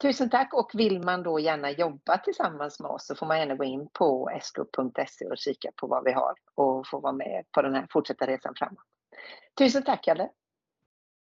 Tusen 0.03 0.31
tack 0.31 0.55
och 0.55 0.71
vill 0.75 1.01
man 1.05 1.23
då 1.23 1.41
gärna 1.41 1.71
jobba 1.71 2.19
tillsammans 2.19 2.81
med 2.81 2.91
oss 2.91 3.07
så 3.07 3.15
får 3.15 3.27
man 3.27 3.39
gärna 3.39 3.55
gå 3.55 3.65
in 3.65 3.89
på 3.93 4.31
sgroup.se 4.43 5.27
och 5.27 5.39
kika 5.39 5.71
på 5.77 5.87
vad 5.87 6.05
vi 6.05 6.13
har 6.13 6.35
och 6.55 6.87
få 6.87 7.01
vara 7.01 7.13
med 7.13 7.45
på 7.53 7.63
den 7.63 7.75
här 7.75 7.87
fortsatta 7.91 8.27
resan 8.27 8.55
framåt. 8.57 8.85
Tusen 9.59 9.83
tack 9.83 10.05
Kalle! 10.05 10.29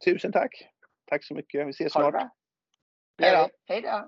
Tusen 0.05 0.33
tack! 0.33 0.76
Tack 1.07 1.25
så 1.25 1.35
mycket, 1.35 1.67
vi 1.67 1.71
ses 1.71 1.93
snart! 1.93 2.15
Hej 3.69 3.83
då! 3.83 4.07